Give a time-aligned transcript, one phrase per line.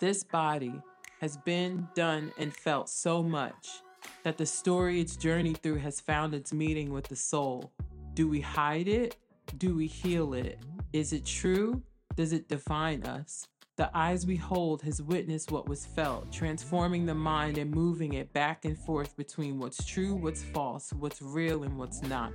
[0.00, 0.80] This body
[1.20, 3.82] has been, done, and felt so much
[4.22, 7.72] that the story it's journeyed through has found its meeting with the soul.
[8.14, 9.16] Do we hide it?
[9.56, 10.60] Do we heal it?
[10.92, 11.82] Is it true?
[12.14, 13.48] Does it define us?
[13.74, 18.32] The eyes we hold has witnessed what was felt, transforming the mind and moving it
[18.32, 22.32] back and forth between what's true, what's false, what's real, and what's not.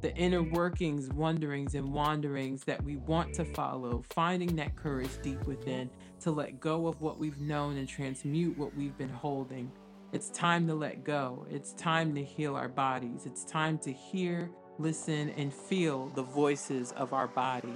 [0.00, 5.44] The inner workings, wonderings, and wanderings that we want to follow, finding that courage deep
[5.44, 5.90] within
[6.20, 9.72] to let go of what we've known and transmute what we've been holding.
[10.12, 11.46] It's time to let go.
[11.50, 13.26] It's time to heal our bodies.
[13.26, 17.74] It's time to hear, listen, and feel the voices of our body.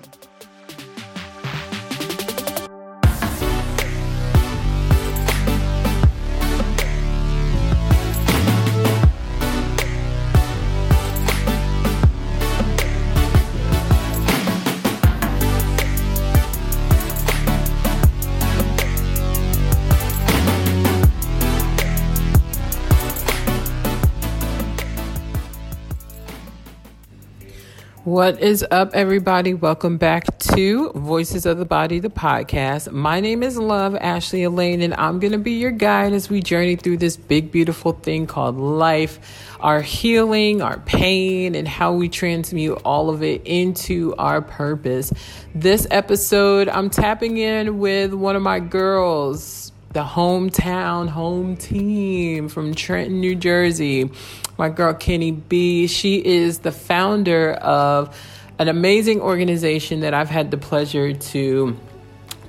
[28.13, 29.55] What is up, everybody?
[29.55, 32.93] Welcome back to Voices of the Body, the podcast.
[32.93, 36.43] My name is Love Ashley Elaine, and I'm going to be your guide as we
[36.43, 39.19] journey through this big, beautiful thing called life,
[39.61, 45.11] our healing, our pain, and how we transmute all of it into our purpose.
[45.55, 49.62] This episode, I'm tapping in with one of my girls,
[49.93, 54.11] the hometown home team from Trenton, New Jersey
[54.59, 55.87] my girl Kenny B.
[55.87, 58.17] She is the founder of
[58.59, 61.77] an amazing organization that I've had the pleasure to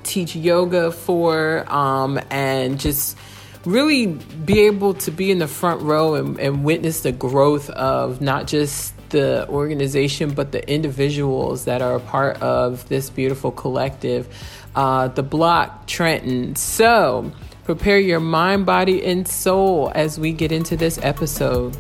[0.04, 3.18] teach yoga for um, and just
[3.66, 8.22] really be able to be in the front row and, and witness the growth of
[8.22, 14.28] not just the organization but the individuals that are a part of this beautiful collective,
[14.76, 16.58] uh, the Block Trenton.
[16.58, 17.32] So,
[17.64, 21.78] prepare your mind, body, and soul as we get into this episode.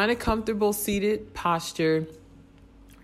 [0.00, 2.06] Find a comfortable seated posture.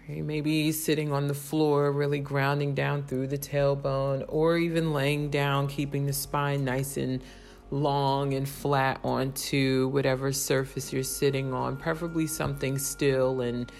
[0.08, 5.68] Maybe sitting on the floor, really grounding down through the tailbone, or even laying down,
[5.68, 7.22] keeping the spine nice and
[7.70, 13.70] long and flat onto whatever surface you're sitting on, preferably something still and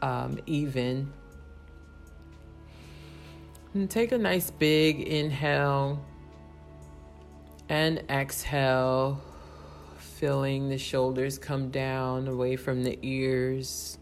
[0.00, 1.12] um, even.
[3.74, 6.06] And take a nice big inhale
[7.68, 9.20] and exhale
[10.20, 13.96] feeling the shoulders come down away from the ears,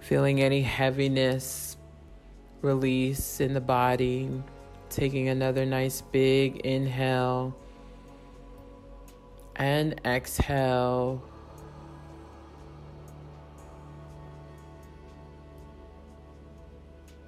[0.00, 1.76] feeling any heaviness
[2.62, 4.30] release in the body.
[4.88, 7.54] Taking another nice big inhale
[9.56, 11.22] and exhale.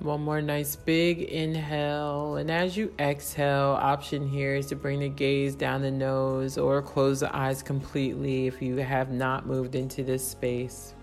[0.01, 2.37] One more nice big inhale.
[2.37, 6.81] And as you exhale, option here is to bring the gaze down the nose or
[6.83, 10.95] close the eyes completely if you have not moved into this space.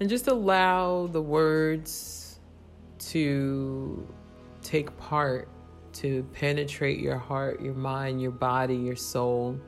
[0.00, 2.38] And just allow the words
[2.98, 4.06] to
[4.60, 5.48] take part,
[5.94, 9.58] to penetrate your heart, your mind, your body, your soul.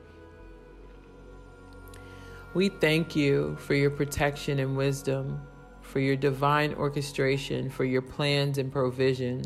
[2.57, 5.39] We thank you for your protection and wisdom,
[5.83, 9.43] for your divine orchestration, for your plans and provision,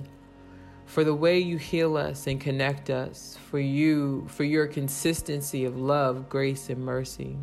[0.85, 5.75] for the way you heal us and connect us, for you, for your consistency of
[5.75, 7.37] love, grace, and mercy.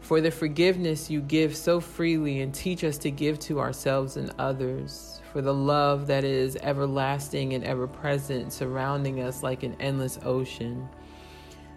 [0.00, 4.32] for the forgiveness you give so freely and teach us to give to ourselves and
[4.36, 10.18] others, for the love that is everlasting and ever present, surrounding us like an endless
[10.24, 10.88] ocean.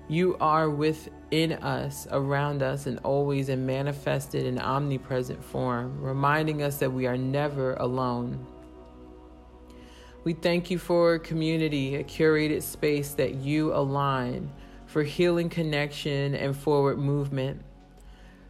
[0.07, 0.69] You are
[1.33, 7.07] within us, around us, and always in manifested and omnipresent form, reminding us that we
[7.07, 8.45] are never alone.
[10.23, 14.51] We thank you for community, a curated space that you align
[14.85, 17.63] for healing connection and forward movement.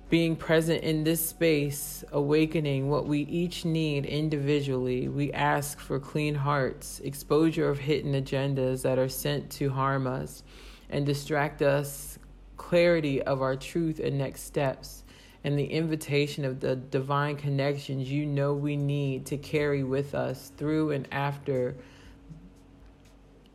[0.09, 6.35] Being present in this space, awakening what we each need individually, we ask for clean
[6.35, 10.43] hearts, exposure of hidden agendas that are sent to harm us
[10.89, 12.12] and distract us,
[12.69, 15.03] clarity of our truth and next steps,
[15.43, 20.51] and the invitation of the divine connections you know we need to carry with us
[20.57, 21.75] through and after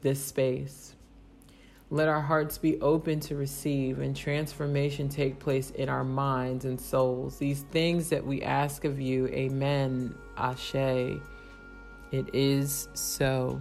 [0.03, 0.95] this space.
[1.91, 6.79] Let our hearts be open to receive and transformation take place in our minds and
[6.79, 7.39] souls.
[7.39, 10.75] These things that we ask of you, Amen, Ashe.
[10.75, 13.59] It is so.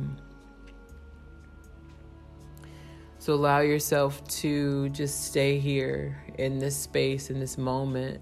[3.27, 8.21] So allow yourself to just stay here in this space, in this moment.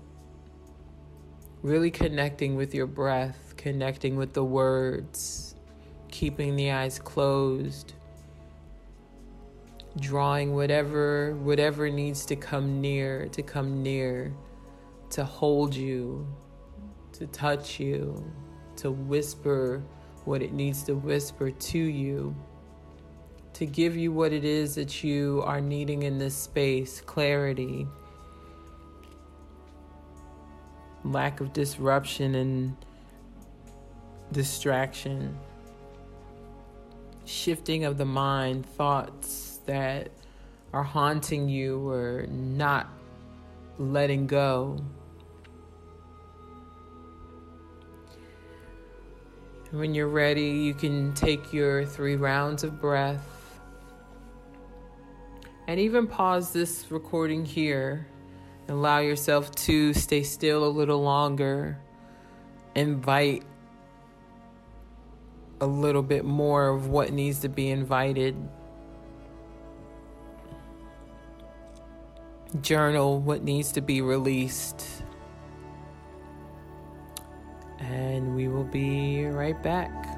[1.62, 5.54] Really connecting with your breath, connecting with the words,
[6.10, 7.94] keeping the eyes closed,
[10.00, 14.34] drawing whatever whatever needs to come near, to come near,
[15.12, 16.28] to hold you,
[17.14, 18.26] to touch you,
[18.78, 19.84] to whisper
[20.24, 22.36] what it needs to whisper to you
[23.56, 27.88] to give you what it is that you are needing in this space clarity,
[31.06, 32.76] lack of disruption and
[34.34, 35.38] distraction,
[37.24, 40.10] shifting of the mind, thoughts that
[40.74, 42.90] are haunting you or not
[43.78, 44.78] letting go.
[49.72, 53.35] When you're ready, you can take your three rounds of breath
[55.68, 58.08] and even pause this recording here
[58.68, 61.80] and allow yourself to stay still a little longer.
[62.76, 63.44] Invite
[65.62, 68.36] a little bit more of what needs to be invited.
[72.62, 75.04] Journal what needs to be released.
[77.80, 80.15] And we will be right back.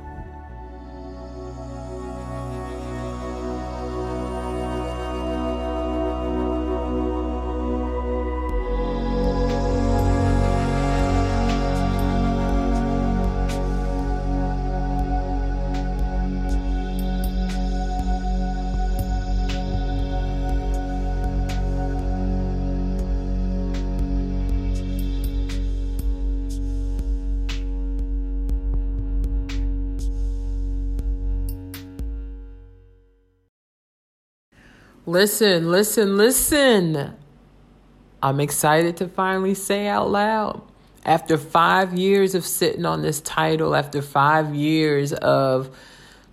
[35.17, 37.15] Listen, listen, listen.
[38.21, 40.61] I'm excited to finally say out loud.
[41.03, 45.75] After five years of sitting on this title, after five years of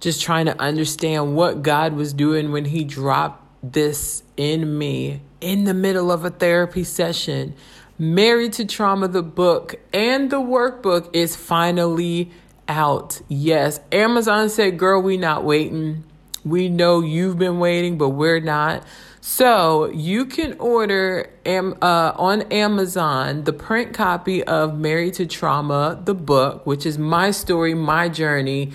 [0.01, 5.65] just trying to understand what God was doing when He dropped this in me in
[5.65, 7.55] the middle of a therapy session,
[7.99, 12.31] Married to Trauma, the book and the workbook is finally
[12.69, 13.23] out.
[13.29, 16.05] Yes, Amazon said, Girl, we not waiting.
[16.45, 18.85] We know you've been waiting, but we're not.
[19.21, 25.99] So you can order am, uh, on Amazon the print copy of Married to Trauma,
[26.05, 28.73] the book, which is my story, my journey.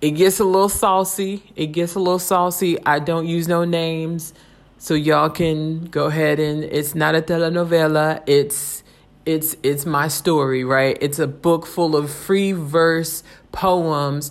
[0.00, 1.42] It gets a little saucy.
[1.56, 2.78] It gets a little saucy.
[2.86, 4.32] I don't use no names.
[4.78, 8.22] So y'all can go ahead and it's not a telenovela.
[8.26, 8.84] It's
[9.26, 10.96] it's it's my story, right?
[11.00, 14.30] It's a book full of free verse poems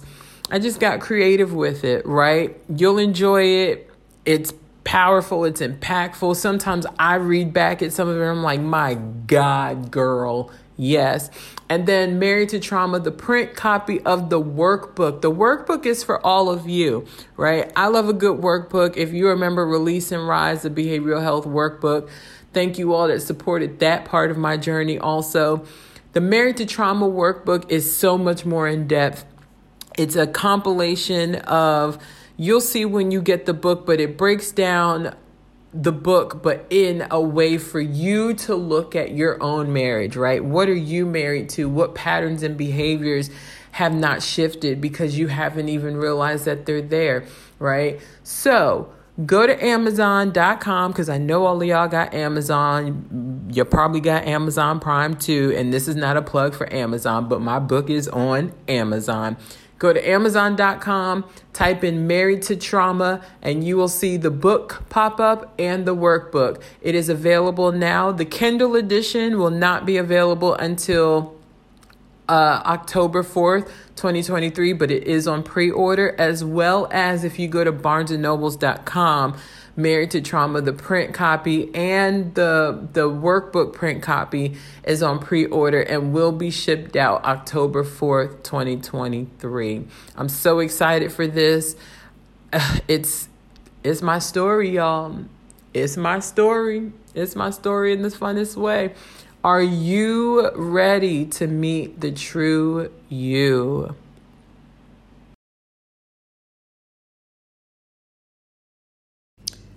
[0.52, 2.60] I just got creative with it, right?
[2.70, 3.90] You'll enjoy it.
[4.26, 6.36] It's powerful, it's impactful.
[6.36, 11.30] Sometimes I read back at some of it, I'm like, my God, girl, yes.
[11.70, 15.22] And then Married to Trauma, the print copy of the workbook.
[15.22, 17.08] The workbook is for all of you,
[17.38, 17.72] right?
[17.76, 18.98] I love a good workbook.
[18.98, 22.10] If you remember Release and Rise, the behavioral health workbook,
[22.52, 25.66] thank you all that supported that part of my journey also.
[26.12, 29.26] The Married to Trauma workbook is so much more in depth
[29.98, 31.98] it's a compilation of,
[32.38, 35.16] you'll see when you get the book, but it breaks down
[35.74, 40.44] the book, but in a way for you to look at your own marriage, right?
[40.44, 41.68] What are you married to?
[41.68, 43.30] What patterns and behaviors
[43.72, 47.26] have not shifted because you haven't even realized that they're there,
[47.58, 48.00] right?
[48.22, 48.94] So,
[49.26, 53.50] go to amazon.com because I know all of y'all got Amazon.
[53.52, 55.54] you probably got Amazon Prime too.
[55.56, 59.38] And this is not a plug for Amazon, but my book is on Amazon.
[59.84, 65.20] Go to Amazon.com, type in Married to Trauma, and you will see the book pop
[65.20, 66.62] up and the workbook.
[66.82, 68.14] It is available now.
[68.14, 71.36] The Kindle edition will not be available until
[72.30, 73.66] uh, October 4th,
[73.98, 79.36] 2023, but it is on pre order, as well as if you go to barnesandnobles.com
[79.76, 85.82] Married to Trauma, the print copy and the the workbook print copy is on pre-order
[85.82, 89.88] and will be shipped out October 4th, 2023.
[90.16, 91.76] I'm so excited for this.
[92.88, 93.30] It's
[93.84, 95.26] it's my story, y'all.
[95.74, 96.92] It's my story.
[97.16, 98.94] It's my story in the funnest way.
[99.44, 103.96] Are you ready to meet the true you?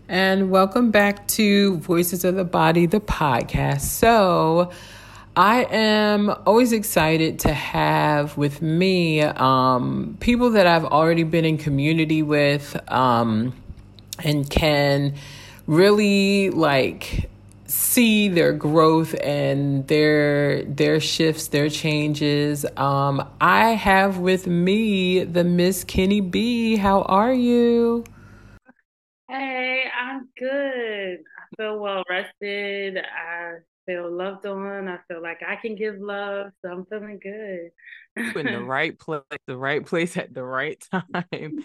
[0.08, 3.80] And welcome back to Voices of the Body, the podcast.
[3.80, 4.70] So,
[5.34, 11.58] I am always excited to have with me um, people that I've already been in
[11.58, 13.52] community with um,
[14.22, 15.14] and can
[15.66, 17.28] really like
[17.66, 22.64] see their growth and their their shifts, their changes.
[22.76, 26.76] Um, I have with me the Miss Kenny B.
[26.76, 28.04] How are you?
[29.28, 31.18] Hey, I'm good.
[31.20, 32.98] I feel well rested.
[32.98, 33.54] I
[33.84, 34.88] feel loved on.
[34.88, 36.52] I feel like I can give love.
[36.62, 37.70] So I'm feeling good.
[38.36, 41.54] in the right place, the right place at the right time.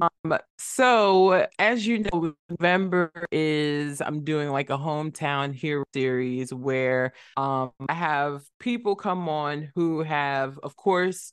[0.00, 7.12] Um, so as you know, November is I'm doing like a hometown hero series where
[7.36, 11.32] um I have people come on who have, of course,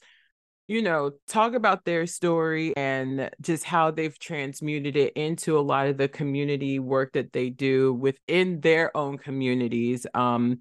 [0.69, 5.87] you know, talk about their story and just how they've transmuted it into a lot
[5.87, 10.05] of the community work that they do within their own communities.
[10.13, 10.59] Um,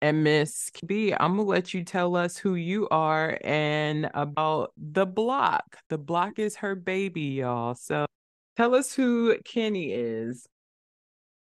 [0.00, 5.04] and Miss B, I'm gonna let you tell us who you are and about the
[5.04, 5.76] block.
[5.90, 7.74] The block is her baby, y'all.
[7.74, 8.06] So
[8.56, 10.46] tell us who Kenny is.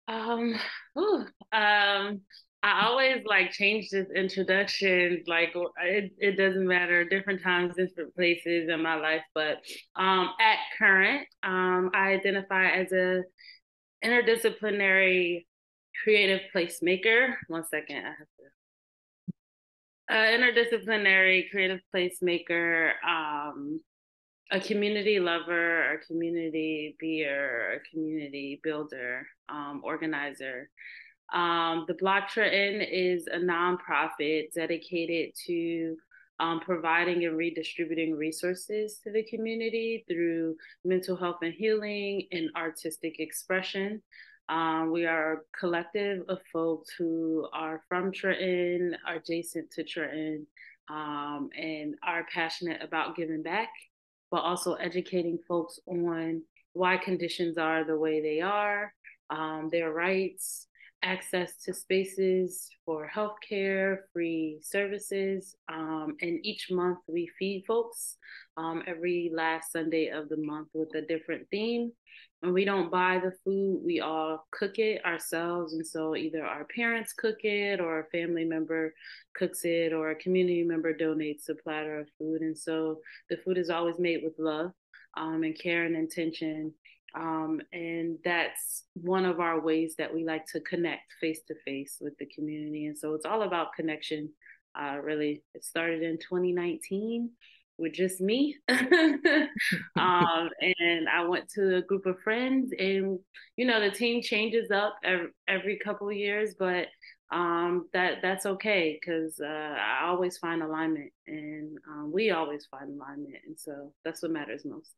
[0.09, 0.59] Um,
[0.99, 2.23] ooh, um,
[2.63, 5.23] I always like change this introduction.
[5.27, 9.23] Like it, it doesn't matter, different times, different places in my life.
[9.35, 9.59] But
[9.95, 13.23] um, at current, um, I identify as a
[14.05, 15.47] interdisciplinary
[16.03, 17.35] creative placemaker.
[17.49, 18.45] One second, I have to.
[20.11, 23.81] Uh, interdisciplinary creative placemaker, um,
[24.51, 30.71] a community lover, a community beer, a community builder, um, organizer.
[31.33, 35.97] Um, the Block Trenton is a nonprofit dedicated to
[36.41, 43.19] um, providing and redistributing resources to the community through mental health and healing and artistic
[43.19, 44.01] expression.
[44.49, 50.47] Um, we are a collective of folks who are from Trenton, are adjacent to Trenton,
[50.89, 53.69] um, and are passionate about giving back,
[54.31, 56.43] but also educating folks on
[56.73, 58.95] why conditions are the way they are,
[59.29, 60.68] um, their rights,
[61.03, 65.57] access to spaces for healthcare, free services.
[65.73, 68.17] Um, and each month we feed folks
[68.57, 71.93] um, every last Sunday of the month with a different theme.
[72.43, 75.75] And we don't buy the food, we all cook it ourselves.
[75.75, 78.95] And so either our parents cook it, or a family member
[79.35, 82.43] cooks it, or a community member donates a platter of food.
[82.43, 84.71] And so the food is always made with love
[85.17, 86.73] um, and care and intention.
[87.15, 91.99] Um, and that's one of our ways that we like to connect face to face
[92.01, 92.87] with the community.
[92.87, 94.31] And so it's all about connection.
[94.79, 97.31] Uh, really, it started in 2019
[97.79, 98.57] with just me.
[98.69, 99.49] um,
[99.97, 103.19] and I went to a group of friends, and
[103.57, 106.89] you know, the team changes up every, every couple of years, but
[107.31, 112.91] um, that that's okay because uh, I always find alignment, and um, we always find
[112.91, 114.93] alignment, and so that's what matters most.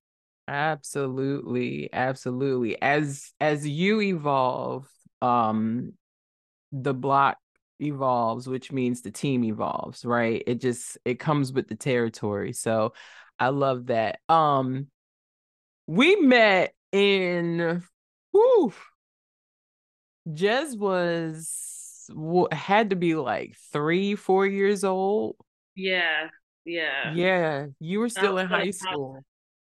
[0.50, 2.80] Absolutely, absolutely.
[2.82, 4.88] As as you evolve,
[5.22, 5.92] um
[6.72, 7.38] the block
[7.78, 10.42] evolves, which means the team evolves, right?
[10.48, 12.52] It just it comes with the territory.
[12.52, 12.94] So
[13.38, 14.18] I love that.
[14.28, 14.88] Um
[15.86, 17.84] we met in
[18.32, 18.72] whew,
[20.28, 22.10] Jez was
[22.50, 25.36] had to be like three, four years old.
[25.76, 26.26] Yeah,
[26.64, 27.12] yeah.
[27.14, 27.66] Yeah.
[27.78, 29.24] You were still in high school.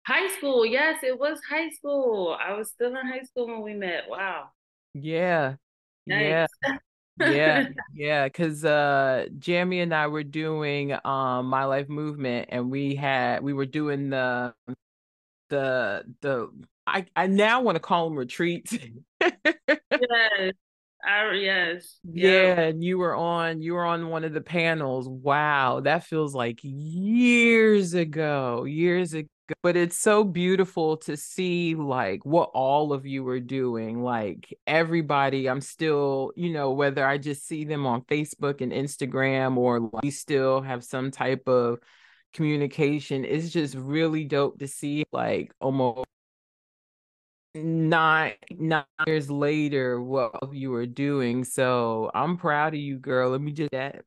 [0.06, 2.36] High school, yes, it was high school.
[2.40, 4.08] I was still in high school when we met.
[4.08, 4.50] Wow.
[4.94, 5.56] Yeah.
[6.06, 6.46] Nice.
[6.64, 6.76] Yeah.
[7.20, 12.94] yeah yeah because uh jamie and i were doing um my life movement and we
[12.94, 14.54] had we were doing the
[15.50, 16.50] the the
[16.86, 18.76] i i now want to call them retreats
[19.20, 20.54] yes
[21.04, 21.98] I, yes.
[22.04, 25.08] Yeah, and you were on you were on one of the panels.
[25.08, 29.28] Wow, that feels like years ago, years ago.
[29.62, 34.02] But it's so beautiful to see like what all of you are doing.
[34.02, 39.56] Like everybody, I'm still, you know, whether I just see them on Facebook and Instagram
[39.56, 41.80] or like, we still have some type of
[42.32, 43.24] communication.
[43.24, 46.06] It's just really dope to see like almost
[47.54, 51.44] nine nine years later what you were doing.
[51.44, 53.30] So I'm proud of you, girl.
[53.30, 54.04] Let me just that.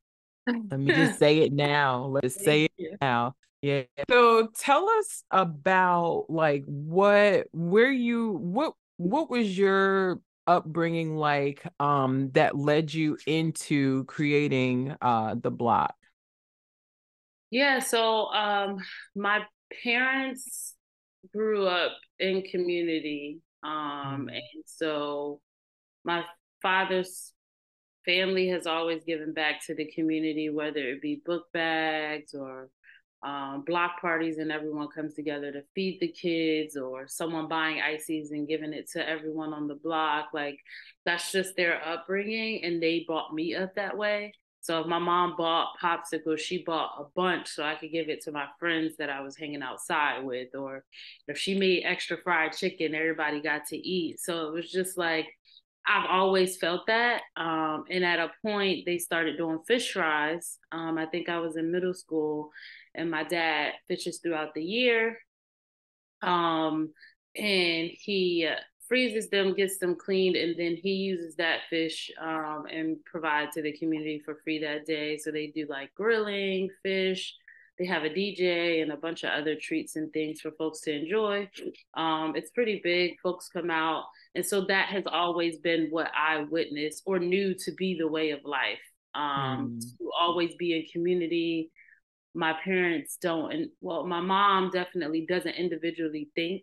[0.71, 2.05] Let me just say it now.
[2.05, 3.35] Let's say it now.
[3.61, 3.83] Yeah.
[4.09, 12.29] So tell us about like what where you what what was your upbringing like um
[12.31, 15.95] that led you into creating uh the block?
[17.51, 18.77] Yeah, so um
[19.15, 19.45] my
[19.83, 20.75] parents
[21.31, 23.39] grew up in community.
[23.63, 24.33] Um, mm.
[24.33, 25.39] and so
[26.03, 26.23] my
[26.61, 27.33] father's
[28.05, 32.69] family has always given back to the community, whether it be book bags or
[33.23, 38.31] um, block parties, and everyone comes together to feed the kids, or someone buying ices
[38.31, 40.29] and giving it to everyone on the block.
[40.33, 40.59] Like
[41.05, 44.33] that's just their upbringing, and they brought me up that way.
[44.63, 48.21] So if my mom bought popsicles, she bought a bunch so I could give it
[48.21, 50.55] to my friends that I was hanging outside with.
[50.55, 50.85] Or
[51.27, 54.21] if she made extra fried chicken, everybody got to eat.
[54.21, 55.27] So it was just like
[55.85, 57.23] I've always felt that.
[57.35, 60.57] Um, and at a point, they started doing fish fries.
[60.71, 62.51] Um, I think I was in middle school,
[62.95, 65.17] and my dad fishes throughout the year.
[66.21, 66.93] Um,
[67.35, 68.49] and he
[68.93, 73.59] freezes them, gets them cleaned, and then he uses that fish um, and provide to
[73.59, 75.17] the community for free that day.
[75.17, 77.33] So they do like grilling, fish.
[77.79, 80.91] They have a DJ and a bunch of other treats and things for folks to
[80.91, 81.49] enjoy.
[81.95, 83.19] Um, it's pretty big.
[83.19, 84.03] Folks come out,
[84.35, 88.29] and so that has always been what I witnessed or knew to be the way
[88.29, 88.77] of life.
[89.15, 89.97] Um, mm.
[89.97, 91.71] To always be in community.
[92.35, 96.61] My parents don't, and well, my mom definitely doesn't individually think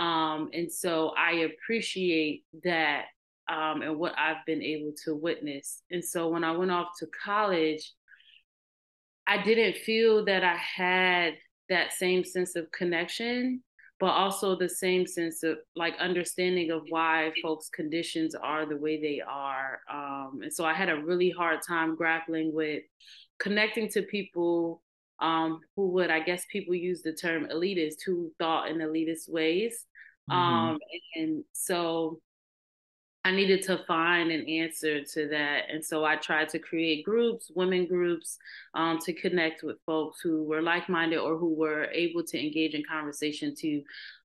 [0.00, 3.04] um, and so I appreciate that
[3.48, 5.82] um, and what I've been able to witness.
[5.90, 7.92] And so when I went off to college,
[9.26, 11.34] I didn't feel that I had
[11.68, 13.62] that same sense of connection,
[13.98, 18.98] but also the same sense of like understanding of why folks' conditions are the way
[18.98, 19.80] they are.
[19.92, 22.84] Um, and so I had a really hard time grappling with
[23.38, 24.80] connecting to people
[25.20, 29.84] um, who would, I guess people use the term elitist, who thought in elitist ways.
[30.30, 30.32] Mm-hmm.
[30.32, 30.78] Um,
[31.16, 32.20] and so
[33.24, 35.64] I needed to find an answer to that.
[35.70, 38.38] And so I tried to create groups, women groups,
[38.74, 42.74] um, to connect with folks who were like minded or who were able to engage
[42.74, 43.82] in conversation to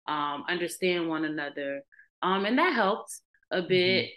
[0.08, 1.82] um, understand one another.
[2.22, 3.20] Um, and that helped
[3.52, 3.68] a mm-hmm.
[3.68, 4.06] bit.
[4.06, 4.12] Mm-hmm.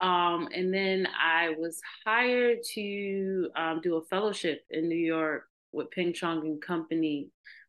[0.00, 5.90] Um, and then I was hired to um, do a fellowship in New York with
[5.90, 7.28] Ping Chong and Company,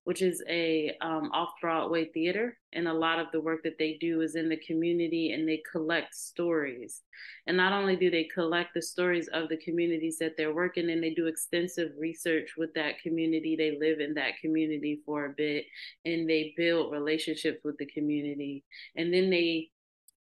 [0.09, 2.57] which is a um, off Broadway theater.
[2.73, 5.61] And a lot of the work that they do is in the community and they
[5.71, 7.03] collect stories.
[7.45, 10.99] And not only do they collect the stories of the communities that they're working in,
[10.99, 13.55] they do extensive research with that community.
[13.55, 15.65] They live in that community for a bit
[16.05, 18.63] and they build relationships with the community.
[18.95, 19.69] And then they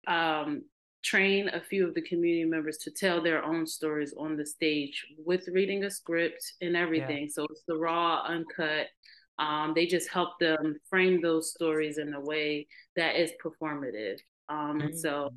[0.08, 0.62] um,
[1.04, 5.06] train a few of the community members to tell their own stories on the stage
[5.26, 7.24] with reading a script and everything.
[7.24, 7.34] Yeah.
[7.34, 8.88] So it's the raw, uncut.
[9.38, 14.20] Um, they just help them frame those stories in a way that is performative.
[14.50, 14.96] Um, mm-hmm.
[14.96, 15.32] So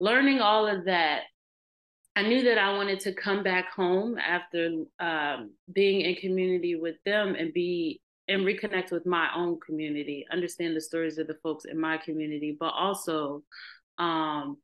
[0.00, 1.22] learning all of that,
[2.16, 6.96] I knew that I wanted to come back home after um, being in community with
[7.04, 11.64] them and be and reconnect with my own community, understand the stories of the folks
[11.64, 13.42] in my community, but also
[13.96, 14.58] um,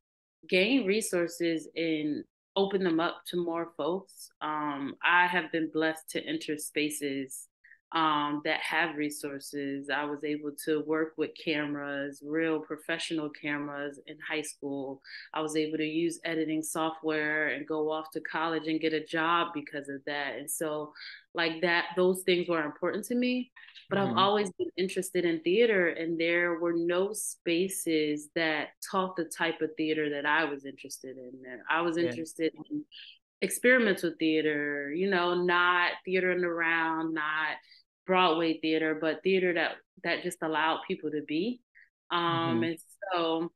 [0.47, 2.23] gain resources and
[2.55, 4.29] open them up to more folks.
[4.41, 7.47] Um, I have been blessed to enter spaces
[7.95, 9.89] um, that have resources.
[9.89, 15.01] I was able to work with cameras, real professional cameras in high school.
[15.33, 19.05] I was able to use editing software and go off to college and get a
[19.05, 20.35] job because of that.
[20.37, 20.91] And so,
[21.33, 23.51] like that, those things were important to me.
[23.89, 24.11] But mm-hmm.
[24.11, 29.61] I've always been interested in theater, and there were no spaces that taught the type
[29.61, 31.33] of theater that I was interested in.
[31.69, 32.61] I was interested yeah.
[32.71, 32.83] in
[33.41, 37.57] experimental theater, you know, not theater in the round, not
[38.05, 41.61] Broadway theater, but theater that that just allowed people to be.
[42.11, 42.63] Um, mm-hmm.
[42.63, 42.77] And
[43.13, 43.51] so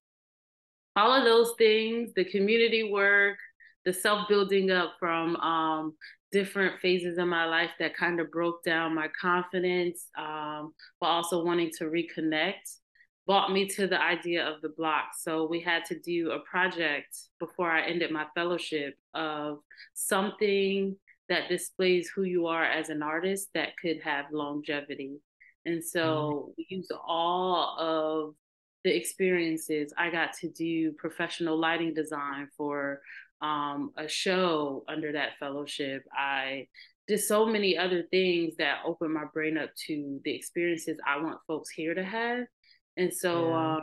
[0.95, 3.37] all of those things, the community work,
[3.85, 5.93] the self building up from um,
[6.31, 11.43] different phases of my life that kind of broke down my confidence, um, but also
[11.43, 12.77] wanting to reconnect.
[13.25, 15.09] brought me to the idea of the block.
[15.17, 19.59] So we had to do a project before I ended my fellowship of
[19.93, 20.95] something
[21.29, 25.19] that displays who you are as an artist that could have longevity.
[25.65, 26.51] And so mm-hmm.
[26.57, 28.35] we used all of
[28.83, 29.93] the experiences.
[29.97, 33.01] I got to do professional lighting design for
[33.41, 36.03] um, a show under that fellowship.
[36.13, 36.67] I
[37.07, 41.39] did so many other things that opened my brain up to the experiences I want
[41.47, 42.45] folks here to have.
[42.97, 43.75] And so yeah.
[43.77, 43.81] uh,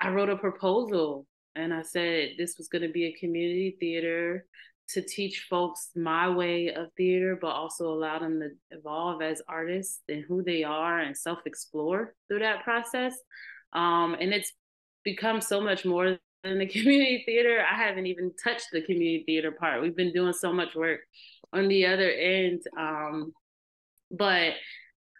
[0.00, 4.46] I wrote a proposal and I said this was going to be a community theater
[4.90, 10.00] to teach folks my way of theater, but also allow them to evolve as artists
[10.08, 13.14] and who they are and self explore through that process.
[13.72, 14.52] Um, and it's
[15.04, 17.64] become so much more than the community theater.
[17.70, 19.82] I haven't even touched the community theater part.
[19.82, 21.00] We've been doing so much work
[21.52, 22.62] on the other end.
[22.78, 23.32] Um,
[24.10, 24.52] but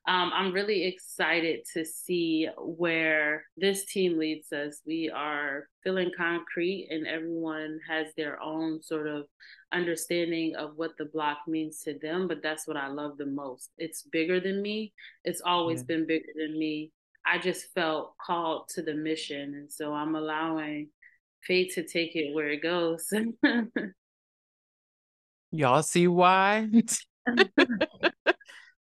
[0.07, 4.83] um, I'm really excited to see where this team leads us.
[4.87, 9.25] We are feeling concrete, and everyone has their own sort of
[9.73, 12.29] understanding of what the block means to them.
[12.29, 13.71] But that's what I love the most.
[13.79, 14.93] It's bigger than me,
[15.25, 15.97] it's always yeah.
[15.97, 16.93] been bigger than me.
[17.27, 19.55] I just felt called to the mission.
[19.55, 20.91] And so I'm allowing
[21.43, 23.11] fate to take it where it goes.
[25.51, 26.69] Y'all see why?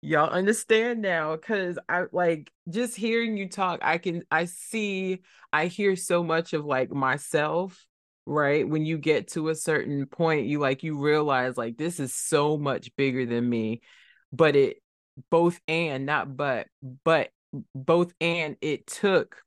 [0.00, 5.66] Y'all understand now because I like just hearing you talk, I can I see I
[5.66, 7.84] hear so much of like myself,
[8.24, 8.68] right?
[8.68, 12.56] When you get to a certain point, you like you realize like this is so
[12.56, 13.80] much bigger than me,
[14.32, 14.76] but it
[15.30, 16.68] both and not but
[17.04, 17.30] but
[17.74, 19.42] both and it took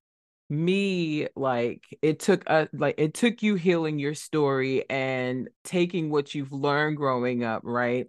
[0.50, 6.36] me like it took a like it took you healing your story and taking what
[6.36, 8.08] you've learned growing up right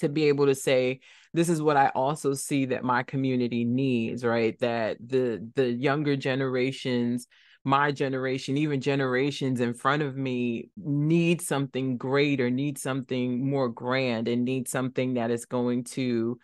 [0.00, 1.00] to be able to say
[1.32, 6.16] this is what i also see that my community needs right that the the younger
[6.16, 7.26] generations
[7.62, 14.28] my generation even generations in front of me need something greater need something more grand
[14.28, 16.38] and need something that is going to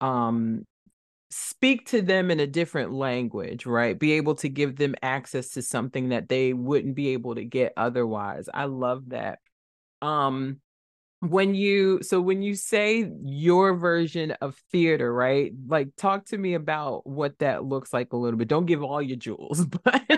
[0.00, 0.64] um
[1.30, 3.98] speak to them in a different language, right?
[3.98, 7.74] Be able to give them access to something that they wouldn't be able to get
[7.76, 8.48] otherwise.
[8.52, 9.40] I love that.
[10.00, 10.60] Um
[11.20, 15.52] when you so when you say your version of theater, right?
[15.66, 18.48] Like talk to me about what that looks like a little bit.
[18.48, 20.02] Don't give all your jewels, but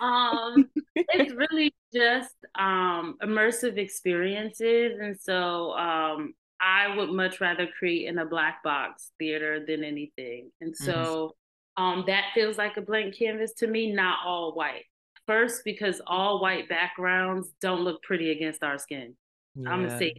[0.00, 8.06] um it's really just um immersive experiences and so um I would much rather create
[8.06, 10.50] in a black box theater than anything.
[10.60, 10.84] And mm-hmm.
[10.84, 11.36] so
[11.78, 11.82] mm-hmm.
[11.82, 14.84] um, that feels like a blank canvas to me, not all white.
[15.30, 19.14] First, because all white backgrounds don't look pretty against our skin.
[19.54, 19.70] Yeah.
[19.70, 20.16] I'm gonna say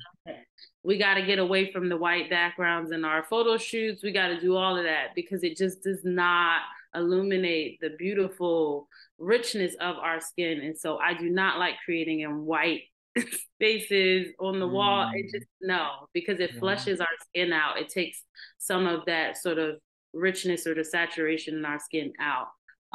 [0.84, 4.04] we got to get away from the white backgrounds in our photo shoots.
[4.04, 6.62] We got to do all of that because it just does not
[6.96, 8.88] illuminate the beautiful
[9.20, 10.62] richness of our skin.
[10.62, 12.84] And so I do not like creating in white
[13.18, 14.72] spaces on the mm.
[14.72, 15.12] wall.
[15.14, 15.32] It mm.
[15.34, 16.60] just no, because it yeah.
[16.62, 17.78] flushes our skin out.
[17.78, 18.24] It takes
[18.60, 19.76] some of that sort of
[20.14, 22.48] richness or the saturation in our skin out.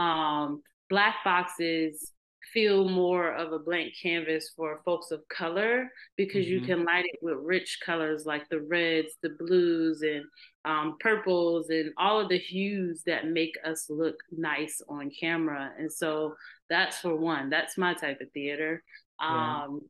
[0.02, 2.12] Um, black boxes
[2.52, 6.54] feel more of a blank canvas for folks of color because mm-hmm.
[6.54, 10.24] you can light it with rich colors like the reds, the blues, and
[10.64, 15.72] um, purples, and all of the hues that make us look nice on camera.
[15.78, 16.34] And so
[16.70, 17.50] that's for one.
[17.50, 18.82] That's my type of theater.
[19.20, 19.64] Yeah.
[19.64, 19.80] Um,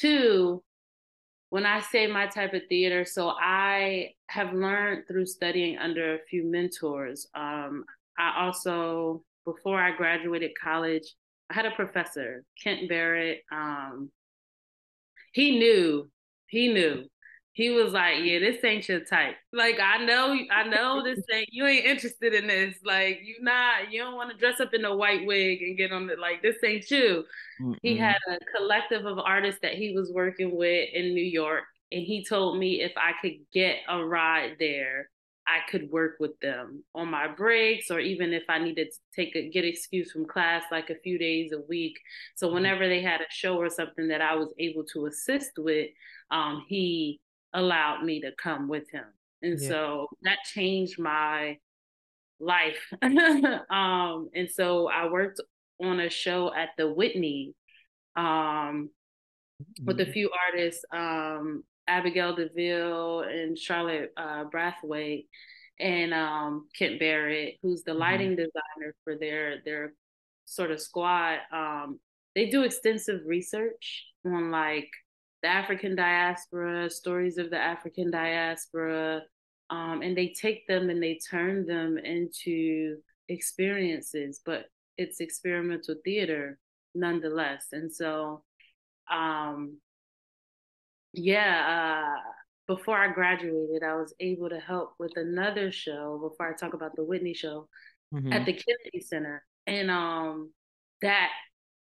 [0.00, 0.62] Two,
[1.50, 6.24] when I say my type of theater, so I have learned through studying under a
[6.30, 7.26] few mentors.
[7.34, 7.84] Um,
[8.18, 9.22] I also,
[9.52, 11.14] before I graduated college,
[11.50, 13.42] I had a professor, Kent Barrett.
[13.52, 14.10] Um,
[15.32, 16.10] he knew,
[16.46, 17.04] he knew
[17.52, 19.34] he was like, "Yeah, this ain't your type.
[19.52, 21.48] Like, I know, I know this ain't.
[21.52, 22.76] You ain't interested in this.
[22.84, 23.92] Like, you not.
[23.92, 26.18] You don't want to dress up in a white wig and get on it.
[26.18, 27.24] Like, this ain't you."
[27.60, 27.76] Mm-mm.
[27.82, 32.02] He had a collective of artists that he was working with in New York, and
[32.02, 35.10] he told me if I could get a ride there,
[35.50, 39.34] I could work with them on my breaks, or even if I needed to take
[39.34, 41.98] a get excuse from class, like a few days a week.
[42.36, 42.54] So mm-hmm.
[42.54, 45.88] whenever they had a show or something that I was able to assist with,
[46.30, 47.20] um, he
[47.52, 49.06] allowed me to come with him.
[49.42, 49.68] And yeah.
[49.68, 51.58] so that changed my
[52.38, 52.92] life.
[53.02, 55.40] um, and so I worked
[55.82, 57.54] on a show at the Whitney
[58.14, 58.90] um,
[59.84, 60.12] with a mm-hmm.
[60.12, 65.26] few artists, um, Abigail DeVille and Charlotte uh, Brathwaite
[65.78, 68.00] and um, Kent Barrett, who's the mm-hmm.
[68.00, 68.44] lighting mm-hmm.
[68.44, 69.92] designer for their their
[70.44, 71.38] sort of squad.
[71.52, 71.98] Um,
[72.34, 74.88] they do extensive research on like
[75.42, 79.22] the African diaspora, stories of the African diaspora,
[79.70, 82.98] um, and they take them and they turn them into
[83.28, 84.66] experiences, but
[84.98, 86.58] it's experimental theater
[86.94, 87.66] nonetheless.
[87.72, 88.42] And so,
[89.10, 89.78] um,
[91.12, 92.30] yeah, uh,
[92.66, 96.94] before I graduated, I was able to help with another show before I talk about
[96.94, 97.68] the Whitney show
[98.14, 98.32] mm-hmm.
[98.32, 99.44] at the Kennedy Center.
[99.66, 100.52] And um,
[101.02, 101.30] that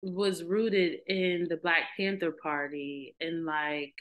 [0.02, 3.94] was rooted in the Black Panther Party and like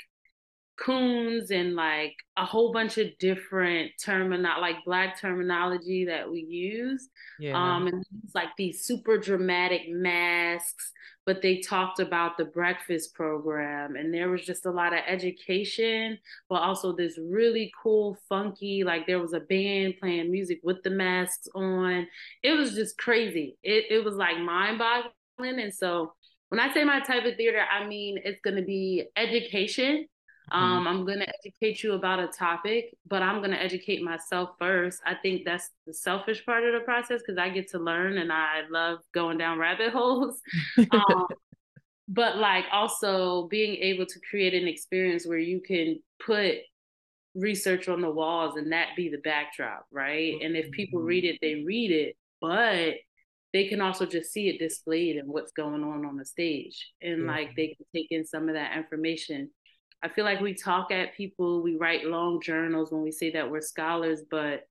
[0.79, 7.09] coons and like a whole bunch of different termino like black terminology that we use.
[7.39, 7.57] Yeah.
[7.57, 10.91] Um and it's like these super dramatic masks,
[11.25, 16.17] but they talked about the breakfast program and there was just a lot of education,
[16.49, 20.89] but also this really cool, funky, like there was a band playing music with the
[20.89, 22.07] masks on.
[22.41, 23.57] It was just crazy.
[23.63, 25.59] It it was like mind-boggling.
[25.59, 26.13] And so
[26.47, 30.07] when I say my type of theater, I mean it's gonna be education
[30.51, 30.63] Mm-hmm.
[30.63, 34.51] Um, I'm going to educate you about a topic, but I'm going to educate myself
[34.59, 34.99] first.
[35.05, 38.31] I think that's the selfish part of the process because I get to learn and
[38.31, 40.41] I love going down rabbit holes.
[40.91, 41.27] um,
[42.07, 46.55] but like also being able to create an experience where you can put
[47.35, 50.35] research on the walls and that be the backdrop, right?
[50.41, 52.95] And if people read it, they read it, but
[53.53, 57.21] they can also just see it displayed and what's going on on the stage and
[57.21, 57.27] yeah.
[57.31, 59.49] like they can take in some of that information
[60.01, 63.49] I feel like we talk at people, we write long journals when we say that
[63.49, 64.67] we're scholars, but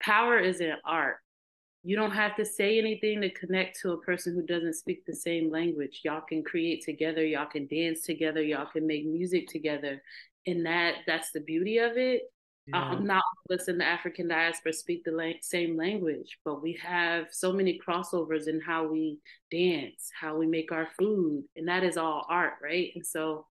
[0.00, 1.16] power is in art.
[1.82, 5.14] You don't have to say anything to connect to a person who doesn't speak the
[5.14, 6.00] same language.
[6.04, 10.02] Y'all can create together, y'all can dance together, y'all can make music together.
[10.46, 12.22] And that that's the beauty of it.
[12.66, 12.90] Yeah.
[12.90, 16.62] Um, not all of us in the African diaspora speak the la- same language, but
[16.62, 19.18] we have so many crossovers in how we
[19.50, 22.90] dance, how we make our food, and that is all art, right?
[22.94, 23.46] And so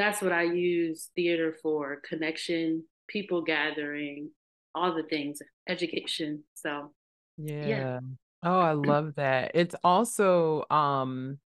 [0.00, 4.30] that's what I use theater for connection, people gathering,
[4.74, 6.44] all the things, education.
[6.54, 6.92] So,
[7.36, 7.66] yeah.
[7.68, 8.00] yeah.
[8.42, 9.52] Oh, I love that.
[9.54, 11.38] It's also um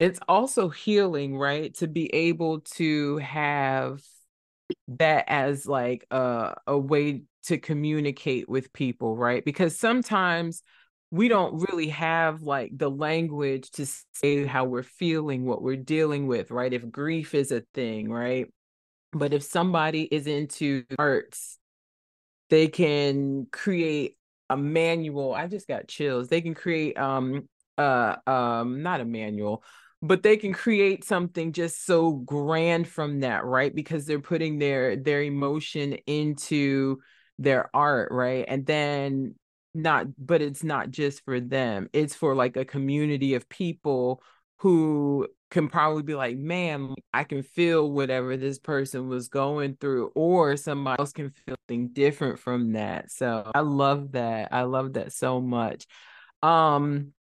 [0.00, 1.74] it's also healing, right?
[1.74, 4.00] To be able to have
[4.88, 9.44] that as like a a way to communicate with people, right?
[9.44, 10.62] Because sometimes
[11.10, 16.26] we don't really have like the language to say how we're feeling, what we're dealing
[16.26, 16.72] with, right?
[16.72, 18.46] If grief is a thing, right?
[19.12, 21.58] But if somebody is into arts,
[22.50, 24.16] they can create
[24.50, 25.34] a manual.
[25.34, 26.28] I just got chills.
[26.28, 29.62] They can create um uh um not a manual,
[30.02, 33.74] but they can create something just so grand from that, right?
[33.74, 36.98] Because they're putting their their emotion into
[37.38, 38.44] their art, right?
[38.46, 39.36] And then
[39.74, 44.22] not but it's not just for them it's for like a community of people
[44.58, 50.10] who can probably be like man i can feel whatever this person was going through
[50.14, 54.94] or somebody else can feel something different from that so i love that i love
[54.94, 55.86] that so much.
[56.42, 57.12] Um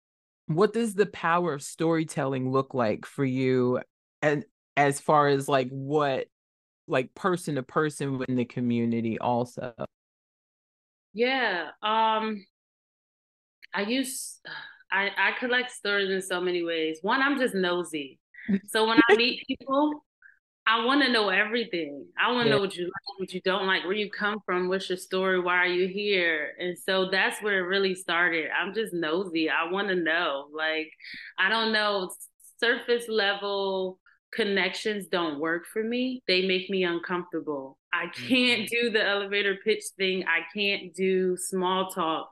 [0.46, 3.80] what does the power of storytelling look like for you
[4.22, 4.44] and
[4.76, 6.26] as far as like what
[6.86, 9.72] like person to person within the community also
[11.16, 11.70] yeah.
[11.82, 12.44] Um
[13.74, 14.38] I use
[14.92, 17.00] I, I collect stories in so many ways.
[17.02, 18.20] One, I'm just nosy.
[18.68, 20.04] So when I meet people,
[20.64, 22.06] I want to know everything.
[22.16, 22.54] I want to yeah.
[22.54, 25.40] know what you like, what you don't like, where you come from, what's your story,
[25.40, 26.52] why are you here?
[26.60, 28.46] And so that's where it really started.
[28.56, 29.50] I'm just nosy.
[29.50, 30.46] I want to know.
[30.54, 30.92] Like,
[31.36, 32.12] I don't know
[32.60, 33.98] surface level
[34.36, 36.22] connections don't work for me.
[36.28, 37.78] They make me uncomfortable.
[37.92, 38.86] I can't mm-hmm.
[38.86, 40.24] do the elevator pitch thing.
[40.24, 42.30] I can't do small talk.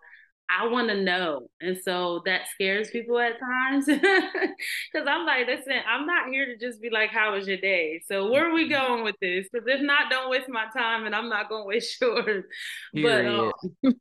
[0.51, 1.49] I want to know.
[1.62, 6.59] And so that scares people at times because I'm like, listen, I'm not here to
[6.59, 8.03] just be like, how was your day?
[8.07, 8.73] So where are we mm-hmm.
[8.73, 9.49] going with this?
[9.51, 12.45] Because if not, don't waste my time and I'm not going to waste yours.
[12.93, 13.53] But um,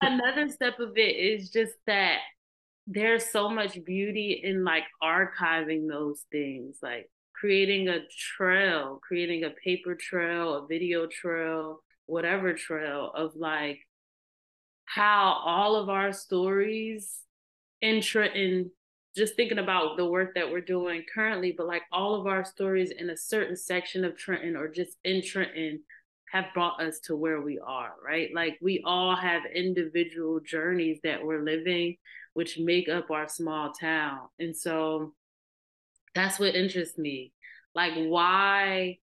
[0.00, 2.18] another step of it is just that
[2.86, 6.78] there's so much beauty in like archiving those things.
[6.82, 8.00] Like creating a
[8.36, 13.78] trail, creating a paper trail, a video trail, whatever trail of like
[14.84, 17.20] how all of our stories
[17.80, 18.70] in Trenton,
[19.16, 22.90] just thinking about the work that we're doing currently, but like all of our stories
[22.90, 25.80] in a certain section of Trenton or just in Trenton
[26.32, 28.28] have brought us to where we are, right?
[28.34, 31.96] Like we all have individual journeys that we're living,
[32.34, 34.20] which make up our small town.
[34.38, 35.14] And so
[36.14, 37.32] that's what interests me.
[37.74, 38.98] Like, why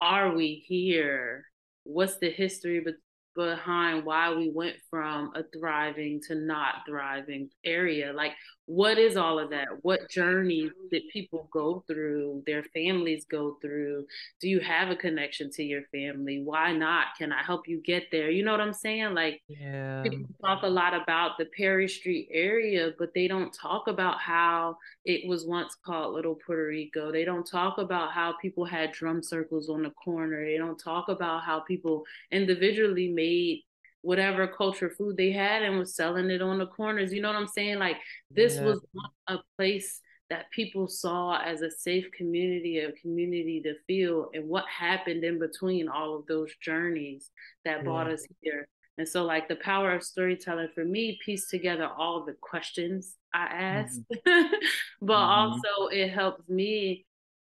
[0.00, 1.44] are we here?
[1.84, 2.92] What's the history be-
[3.36, 8.12] behind why we went from a thriving to not thriving area?
[8.12, 8.32] Like,
[8.70, 9.66] what is all of that?
[9.82, 12.44] What journeys did people go through?
[12.46, 14.06] Their families go through?
[14.40, 16.40] Do you have a connection to your family?
[16.44, 17.08] Why not?
[17.18, 18.30] Can I help you get there?
[18.30, 19.12] You know what I'm saying?
[19.12, 20.02] Like, yeah.
[20.02, 24.76] people talk a lot about the Perry Street area, but they don't talk about how
[25.04, 27.10] it was once called Little Puerto Rico.
[27.10, 30.44] They don't talk about how people had drum circles on the corner.
[30.44, 33.64] They don't talk about how people individually made
[34.02, 37.12] whatever culture food they had and was selling it on the corners.
[37.12, 37.78] You know what I'm saying?
[37.78, 37.96] Like
[38.30, 38.64] this yeah.
[38.64, 38.80] was
[39.28, 44.64] a place that people saw as a safe community, a community to feel, and what
[44.66, 47.30] happened in between all of those journeys
[47.64, 47.82] that yeah.
[47.82, 48.68] brought us here.
[48.96, 53.46] And so, like the power of storytelling for me, piece together all the questions I
[53.46, 54.54] asked, mm-hmm.
[55.02, 55.52] but mm-hmm.
[55.72, 57.06] also it helps me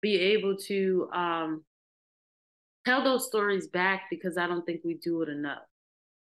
[0.01, 1.65] be able to um,
[2.85, 5.63] tell those stories back because I don't think we do it enough.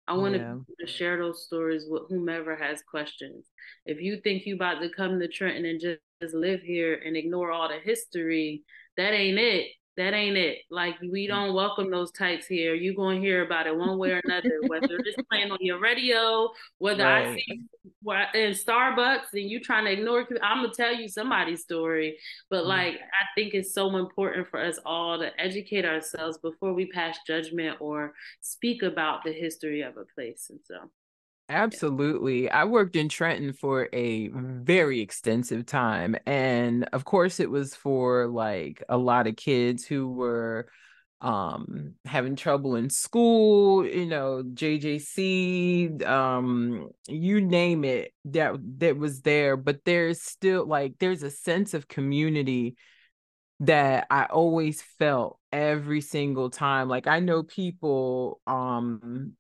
[0.09, 0.57] I want yeah.
[0.81, 3.47] to share those stories with whomever has questions.
[3.87, 7.17] If you think you about to come to Trenton and just, just live here and
[7.17, 8.65] ignore all the history,
[8.97, 10.59] that ain't it that ain't it.
[10.71, 11.29] Like we mm.
[11.29, 12.75] don't welcome those types here.
[12.75, 16.49] You gonna hear about it one way or another, whether it's playing on your radio,
[16.79, 17.29] whether right.
[17.29, 17.61] I see
[18.35, 20.27] in Starbucks and you trying to ignore.
[20.43, 22.69] I'm gonna tell you somebody's story, but mm.
[22.69, 27.19] like I think it's so important for us all to educate ourselves before we pass
[27.27, 30.47] judgment or speak about the history of a place.
[30.51, 30.91] And so
[31.53, 32.51] Absolutely.
[32.51, 36.17] I worked in Trenton for a very extensive time.
[36.25, 40.69] And of course, it was for like a lot of kids who were
[41.21, 49.21] um having trouble in school you know jjc um you name it that that was
[49.21, 52.75] there but there's still like there's a sense of community
[53.61, 59.35] that i always felt every single time like i know people um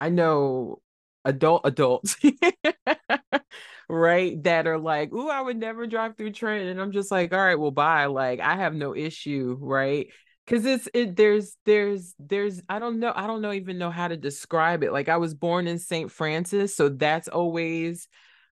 [0.00, 0.80] i know
[1.24, 2.16] adult adults
[3.88, 7.32] right that are like oh i would never drive through Trenton and i'm just like
[7.32, 10.08] all right well bye like i have no issue right?
[10.46, 14.08] Because it's it there's there's there's i don't know i don't know even know how
[14.08, 18.08] to describe it like i was born in st francis so that's always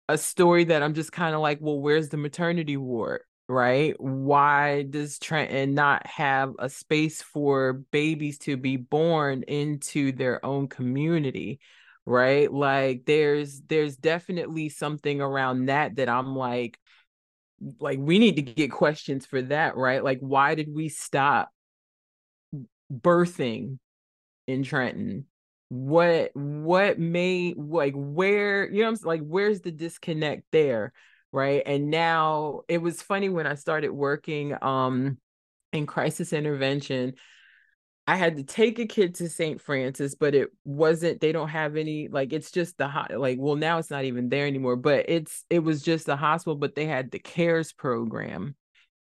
[0.07, 3.21] a story that i'm just kind of like well where's the maternity ward?
[3.51, 3.99] Right?
[3.99, 10.67] Why does trenton not have a space for babies to be born into their own
[10.67, 11.59] community
[12.09, 12.51] right?
[12.51, 16.79] Like there's there's definitely something around that that i'm like
[17.79, 20.03] like we need to get questions for that right?
[20.03, 21.49] Like why did we stop
[22.91, 23.77] birthing
[24.47, 25.27] in trenton?
[25.69, 30.93] What what made like where you know i'm like where's the disconnect there
[31.31, 31.61] right?
[31.63, 35.19] And now it was funny when i started working um
[35.71, 37.13] in crisis intervention
[38.09, 39.61] I had to take a kid to St.
[39.61, 43.55] Francis, but it wasn't, they don't have any, like, it's just the hot, like, well,
[43.55, 46.87] now it's not even there anymore, but it's, it was just the hospital, but they
[46.87, 48.55] had the CARES program.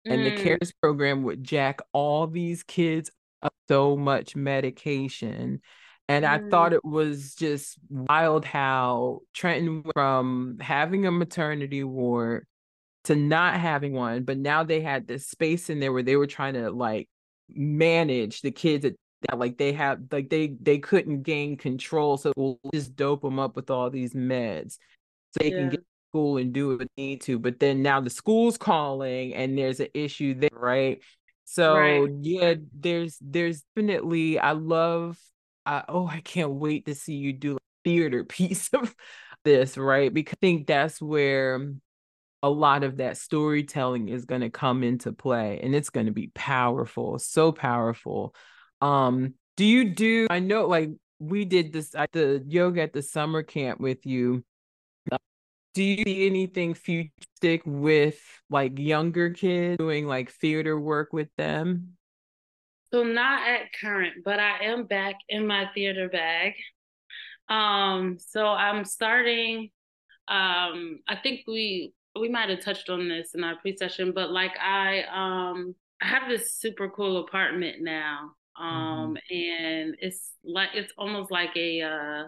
[0.03, 0.43] And the mm.
[0.43, 3.09] CARES program would jack all these kids
[3.41, 5.61] up so much medication.
[6.09, 6.29] And mm.
[6.29, 6.75] I thought mm.
[6.75, 12.45] it was just wild how Trenton from having a maternity ward
[13.05, 16.27] to not having one, but now they had this space in there where they were
[16.27, 17.07] trying to like
[17.55, 18.95] manage the kids that,
[19.27, 23.39] that like they have like they they couldn't gain control so we'll just dope them
[23.39, 24.77] up with all these meds
[25.33, 25.57] so they yeah.
[25.57, 29.33] can get school and do what they need to but then now the school's calling
[29.35, 31.01] and there's an issue there right
[31.45, 32.09] so right.
[32.21, 35.17] yeah there's there's definitely i love
[35.65, 38.95] I, oh i can't wait to see you do a theater piece of
[39.43, 41.73] this right because i think that's where
[42.41, 46.11] a lot of that storytelling is going to come into play and it's going to
[46.11, 48.33] be powerful so powerful.
[48.81, 53.01] Um do you do i know like we did this at the yoga at the
[53.01, 54.43] summer camp with you.
[55.73, 61.97] Do you see anything futuristic with like younger kids doing like theater work with them?
[62.93, 66.53] So not at current but i am back in my theater bag.
[67.49, 69.71] Um so i'm starting
[70.29, 74.57] um i think we we might have touched on this in our pre-session, but like
[74.59, 78.31] I um I have this super cool apartment now.
[78.59, 79.35] Um mm-hmm.
[79.35, 82.23] and it's like it's almost like a uh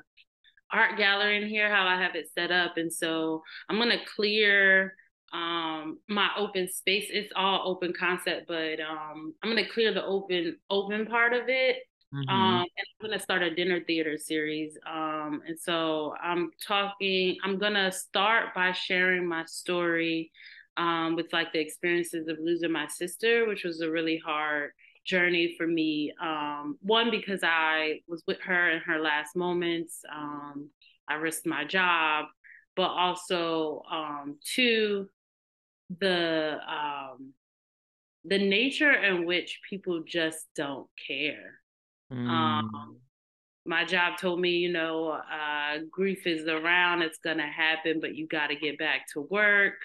[0.71, 4.05] art gallery in here how I have it set up and so I'm going to
[4.15, 4.95] clear
[5.33, 10.05] um my open space it's all open concept but um I'm going to clear the
[10.05, 11.77] open open part of it
[12.13, 12.29] Mm-hmm.
[12.29, 14.77] Um, and I'm gonna start a dinner theater series.
[14.85, 17.37] Um, and so I'm talking.
[17.43, 20.31] I'm gonna start by sharing my story
[20.77, 24.71] um, with like the experiences of losing my sister, which was a really hard
[25.05, 26.13] journey for me.
[26.21, 30.01] Um, one because I was with her in her last moments.
[30.13, 30.69] Um,
[31.07, 32.25] I risked my job.
[32.75, 35.09] but also um, to
[35.99, 37.33] the um,
[38.25, 41.60] the nature in which people just don't care.
[42.11, 42.27] Mm.
[42.27, 42.97] Um,
[43.65, 48.27] my job told me, you know, uh, grief is around, it's gonna happen, but you
[48.27, 49.75] got to get back to work.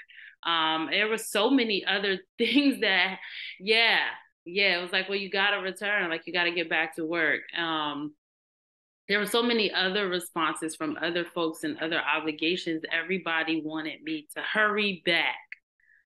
[0.42, 3.18] Um, there were so many other things that,
[3.60, 4.00] yeah,
[4.44, 6.94] yeah, it was like, well, you got to return, like you got to get back
[6.96, 7.40] to work.
[7.58, 8.14] Um,
[9.08, 12.82] there were so many other responses from other folks and other obligations.
[12.90, 15.36] Everybody wanted me to hurry back.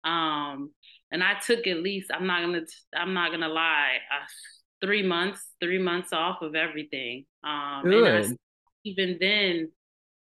[0.05, 0.73] Um,
[1.11, 2.63] and I took at least, I'm not gonna,
[2.95, 4.27] I'm not gonna lie, uh,
[4.83, 7.25] three months, three months off of everything.
[7.45, 8.05] Um, Good.
[8.05, 8.37] and I,
[8.85, 9.71] even then,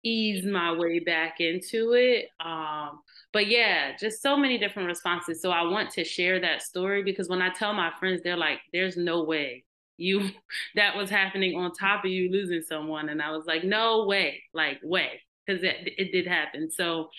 [0.03, 2.29] ease my way back into it.
[2.39, 3.01] Um,
[3.33, 5.43] but yeah, just so many different responses.
[5.43, 8.61] So I want to share that story because when I tell my friends, they're like,
[8.73, 9.65] "There's no way
[9.97, 10.31] you
[10.77, 14.43] that was happening on top of you losing someone," and I was like, "No way,
[14.55, 16.71] like way," because it it did happen.
[16.71, 17.11] So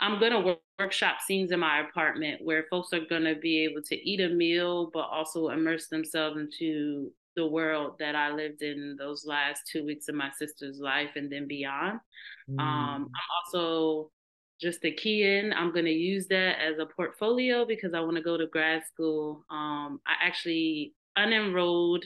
[0.00, 3.96] I'm gonna work, workshop scenes in my apartment where folks are gonna be able to
[3.96, 9.24] eat a meal, but also immerse themselves into the world that I lived in those
[9.26, 12.00] last two weeks of my sister's life and then beyond.
[12.48, 12.60] Um, mm.
[12.60, 14.10] Um, I'm also
[14.60, 15.52] just a key in.
[15.52, 19.44] I'm gonna use that as a portfolio because I want to go to grad school.
[19.50, 22.04] Um, I actually unenrolled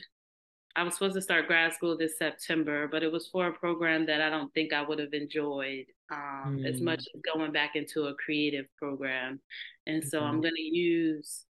[0.76, 4.07] I was supposed to start grad school this September, but it was for a program
[4.07, 6.67] that I don't think I would have enjoyed um, mm.
[6.67, 7.17] as much mm.
[7.17, 9.41] as going back into a creative program.
[9.87, 10.27] And so mm-hmm.
[10.27, 11.45] I'm going to use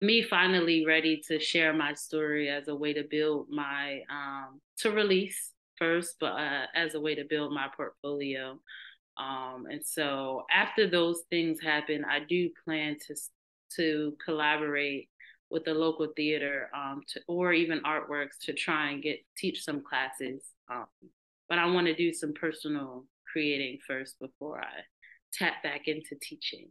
[0.00, 4.90] me finally ready to share my story as a way to build my, um, to
[4.90, 8.58] release first, but uh, as a way to build my portfolio.
[9.16, 13.14] Um, and so after those things happen, I do plan to
[13.76, 15.08] to collaborate
[15.50, 19.82] with the local theater um, to, or even artworks to try and get teach some
[19.82, 20.42] classes.
[20.70, 20.86] Um,
[21.48, 24.82] but I want to do some personal creating first before I
[25.32, 26.68] tap back into teaching.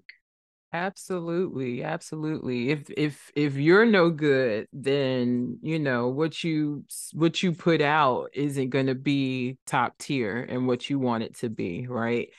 [0.73, 2.69] Absolutely, absolutely.
[2.69, 8.29] If if if you're no good, then you know what you what you put out
[8.33, 12.29] isn't going to be top tier and what you want it to be, right?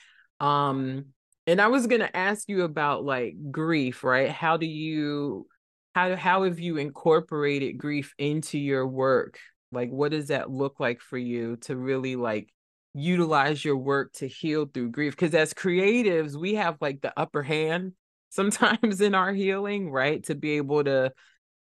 [0.41, 1.07] Um
[1.47, 4.31] and I was going to ask you about like grief, right?
[4.31, 5.47] How do you
[5.95, 9.39] how how have you incorporated grief into your work
[9.73, 12.53] like what does that look like for you to really like
[12.95, 17.43] utilize your work to heal through grief because as creatives we have like the upper
[17.43, 17.93] hand
[18.31, 21.13] sometimes in our healing right to be able to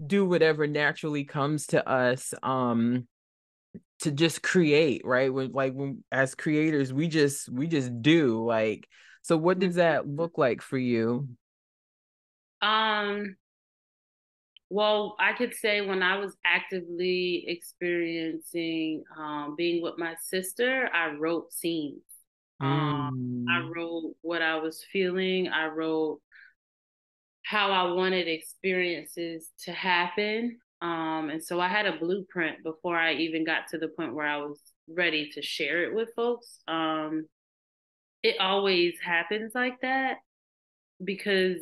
[0.06, 3.08] do whatever naturally comes to us um
[4.00, 8.88] to just create right when like when as creators we just we just do like
[9.22, 10.20] so what does that mm-hmm.
[10.20, 11.30] look like for you
[12.62, 13.36] um
[14.70, 21.12] well, I could say when I was actively experiencing um, being with my sister, I
[21.12, 22.02] wrote scenes.
[22.62, 22.66] Mm.
[22.66, 23.76] Um, I mm.
[23.76, 25.50] wrote what I was feeling.
[25.50, 26.20] I wrote
[27.46, 30.58] how I wanted experiences to happen.
[30.82, 34.28] Um, and so I had a blueprint before I even got to the point where
[34.28, 34.60] I was
[34.90, 36.60] ready to share it with folks.
[36.68, 37.28] Um,
[38.24, 40.18] it always happens like that
[41.04, 41.60] because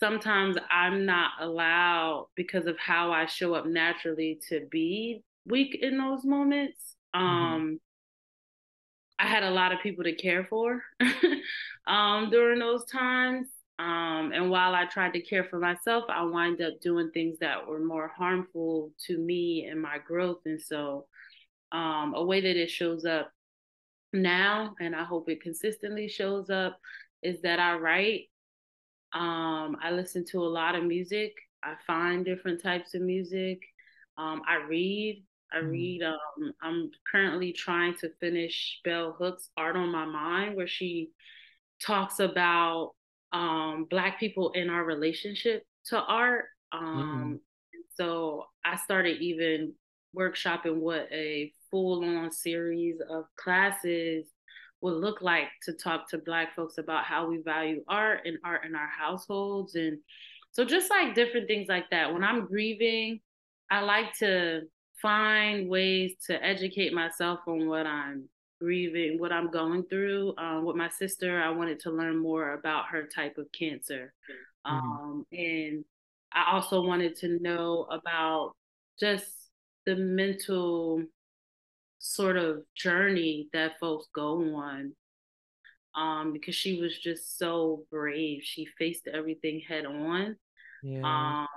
[0.00, 5.98] sometimes I'm not allowed because of how I show up naturally to be weak in
[5.98, 6.96] those moments.
[7.14, 7.26] Mm-hmm.
[7.26, 7.80] Um.
[9.18, 10.82] I had a lot of people to care for
[11.86, 13.48] um during those times.
[13.78, 17.66] Um, and while I tried to care for myself, I wind up doing things that
[17.66, 20.40] were more harmful to me and my growth.
[20.44, 21.06] And so,
[21.72, 23.30] um, a way that it shows up
[24.12, 26.78] now, and I hope it consistently shows up,
[27.22, 28.29] is that I write
[29.12, 31.34] um, I listen to a lot of music.
[31.62, 33.60] I find different types of music.
[34.16, 35.24] Um, I read.
[35.52, 35.70] I mm.
[35.70, 36.02] read.
[36.02, 41.10] Um, I'm currently trying to finish Bell Hooks' Art on My Mind, where she
[41.84, 42.92] talks about
[43.32, 46.46] um, Black people in our relationship to art.
[46.72, 47.40] Um,
[47.74, 47.80] mm.
[47.96, 49.74] So I started even
[50.16, 54.26] workshopping what a full on series of classes
[54.80, 58.64] would look like to talk to black folks about how we value art and art
[58.64, 59.74] in our households.
[59.74, 59.98] And
[60.52, 62.12] so just like different things like that.
[62.12, 63.20] When i'm grieving
[63.70, 64.62] i like to
[65.00, 68.28] find ways to educate myself on what i'm
[68.60, 70.34] grieving what i'm going through.
[70.38, 74.12] Um, with my sister i wanted to learn more about her type of cancer.
[74.66, 74.76] Mm-hmm.
[74.76, 75.84] um, and
[76.32, 78.52] i also wanted to know about
[78.98, 79.26] just
[79.86, 81.02] the mental
[82.00, 84.92] sort of journey that folks go on
[85.94, 90.36] um because she was just so brave she faced everything head on
[90.82, 91.02] yeah.
[91.04, 91.48] um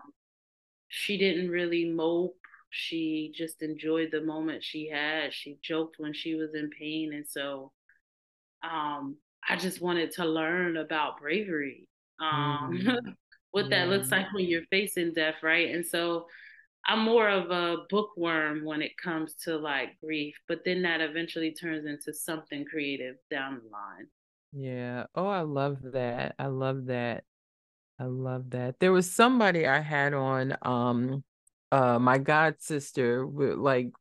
[0.89, 2.37] she didn't really mope
[2.69, 7.27] she just enjoyed the moment she had she joked when she was in pain and
[7.27, 7.71] so
[8.63, 9.17] um,
[9.47, 11.87] I just wanted to learn about bravery,
[12.19, 13.09] um, mm-hmm.
[13.51, 13.85] what yeah.
[13.85, 15.73] that looks like when you're facing death, right?
[15.73, 16.27] And so
[16.85, 21.53] I'm more of a bookworm when it comes to like grief, but then that eventually
[21.53, 24.07] turns into something creative down the line.
[24.51, 25.05] Yeah.
[25.15, 26.35] Oh, I love that.
[26.37, 27.23] I love that.
[27.99, 28.79] I love that.
[28.79, 31.23] There was somebody I had on um
[31.71, 33.91] uh my god sister like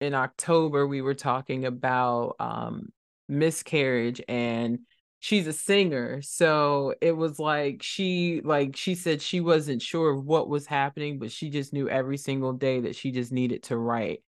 [0.00, 2.92] in October we were talking about um
[3.28, 4.80] miscarriage and
[5.22, 10.24] she's a singer so it was like she like she said she wasn't sure of
[10.24, 13.76] what was happening but she just knew every single day that she just needed to
[13.76, 14.20] write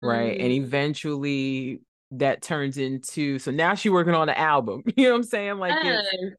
[0.00, 0.38] right?
[0.38, 0.44] Mm.
[0.44, 1.82] and eventually
[2.12, 5.58] that turns into so now she's working on an album you know what i'm saying?
[5.58, 5.74] Like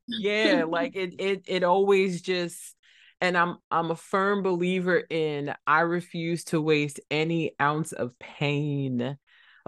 [0.08, 2.76] yeah like it it it always just
[3.22, 9.20] and i'm i'm a firm believer in i refuse to waste any ounce of pain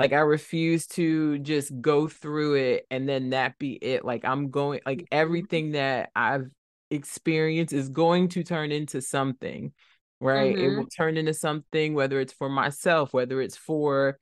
[0.02, 4.50] like i refuse to just go through it and then that be it like i'm
[4.50, 5.06] going like mm-hmm.
[5.12, 6.50] everything that i've
[6.90, 9.72] experienced is going to turn into something
[10.20, 10.74] right mm-hmm.
[10.74, 14.18] it will turn into something whether it's for myself whether it's for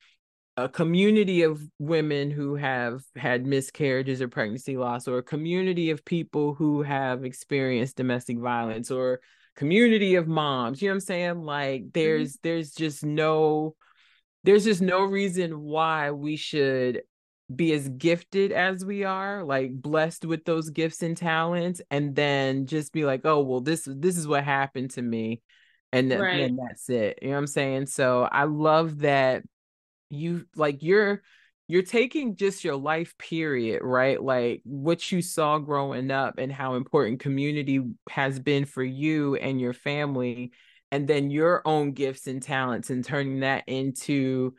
[0.57, 6.03] a community of women who have had miscarriages or pregnancy loss or a community of
[6.03, 9.21] people who have experienced domestic violence or
[9.55, 11.89] community of moms you know what i'm saying like mm-hmm.
[11.93, 12.39] there's mm-hmm.
[12.43, 13.75] there's just no
[14.43, 17.01] there's just no reason why we should
[17.53, 22.67] be as gifted as we are like blessed with those gifts and talents and then
[22.67, 25.41] just be like oh well this this is what happened to me
[25.91, 26.51] and then, right.
[26.67, 29.41] that's it you know what i'm saying so i love that
[30.11, 31.23] you like you're
[31.67, 36.75] you're taking just your life period right like what you saw growing up and how
[36.75, 40.51] important community has been for you and your family
[40.91, 44.53] and then your own gifts and talents and turning that into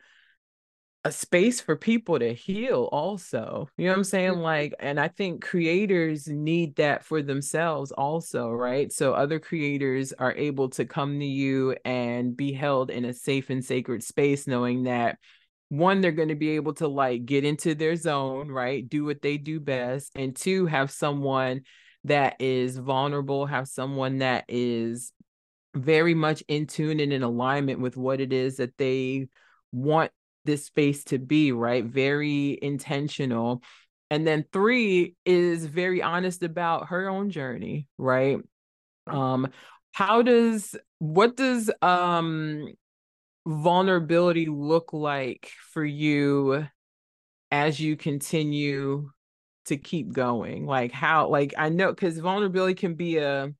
[1.03, 4.33] a space for people to heal also you know what i'm saying?
[4.33, 4.41] Mm-hmm.
[4.41, 8.91] like and i think creators need that for themselves also right?
[8.91, 13.49] So other creators are able to come to you and be held in a safe
[13.49, 15.17] and sacred space knowing that
[15.69, 18.87] one they're going to be able to like get into their zone right?
[18.87, 21.61] Do what they do best and two have someone
[22.03, 25.13] that is vulnerable have someone that is
[25.73, 29.27] very much in tune and in alignment with what it is that they
[29.71, 30.11] want
[30.45, 31.85] this space to be right?
[31.85, 33.61] Very intentional.
[34.09, 38.37] And then three is very honest about her own journey right?
[39.07, 39.47] Um
[39.93, 42.67] how does what does um
[43.47, 46.67] vulnerability look like for you
[47.51, 49.09] as you continue
[49.65, 50.65] to keep going?
[50.65, 53.53] Like how like I know cuz vulnerability can be a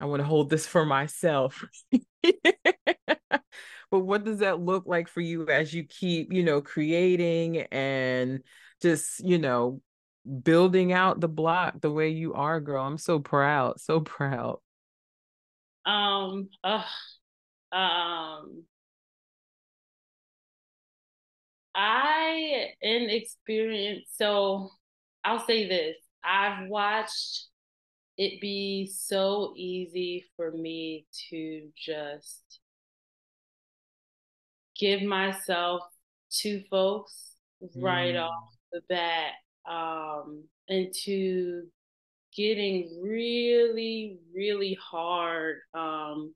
[0.00, 1.64] I want to hold this for myself.
[2.22, 3.42] but
[3.90, 8.42] what does that look like for you as you keep, you know, creating and
[8.80, 9.82] just, you know,
[10.42, 12.84] building out the block the way you are, girl?
[12.84, 14.58] I'm so proud, so proud.
[15.84, 16.82] Um, uh,
[17.72, 18.64] um,
[21.74, 24.70] I inexperienced, so
[25.24, 27.49] I'll say this I've watched
[28.20, 32.60] it be so easy for me to just
[34.78, 35.80] give myself
[36.30, 37.82] to folks mm.
[37.82, 39.32] right off the bat
[39.66, 41.62] um, to
[42.36, 46.34] getting really, really hard um,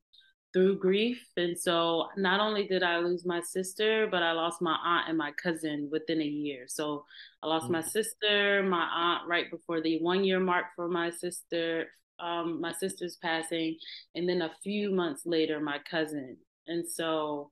[0.55, 1.21] through grief.
[1.37, 5.19] And so not only did I lose my sister, but I lost my aunt and
[5.19, 6.65] my cousin within a year.
[6.69, 7.05] So
[7.43, 7.89] I lost my mm.
[7.89, 11.89] sister, my aunt right before the one year mark for my sister,
[12.21, 13.77] um, my sister's passing,
[14.15, 16.37] and then a few months later, my cousin.
[16.69, 17.51] And so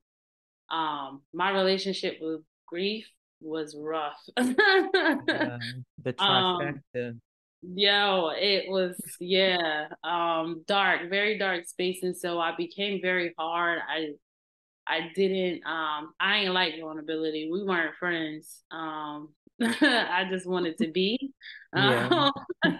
[0.71, 3.05] um, my relationship with grief
[3.41, 4.17] was rough.
[4.37, 5.57] yeah,
[6.01, 7.09] the um, trifecta.
[7.09, 7.21] Um,
[7.65, 13.79] Yo, it was yeah, um, dark, very dark space, and so I became very hard.
[13.87, 14.09] I
[14.87, 17.49] I didn't um I ain't like vulnerability.
[17.51, 18.63] We weren't friends.
[18.71, 19.29] Um
[19.61, 21.17] I just wanted to be.
[21.75, 22.07] Yeah.
[22.11, 22.31] Um,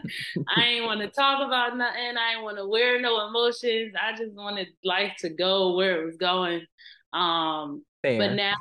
[0.56, 2.16] I ain't want to talk about nothing.
[2.16, 3.96] I ain't want to wear no emotions.
[4.00, 6.68] I just wanted life to go where it was going.
[7.12, 8.20] Um Fair.
[8.20, 8.54] but now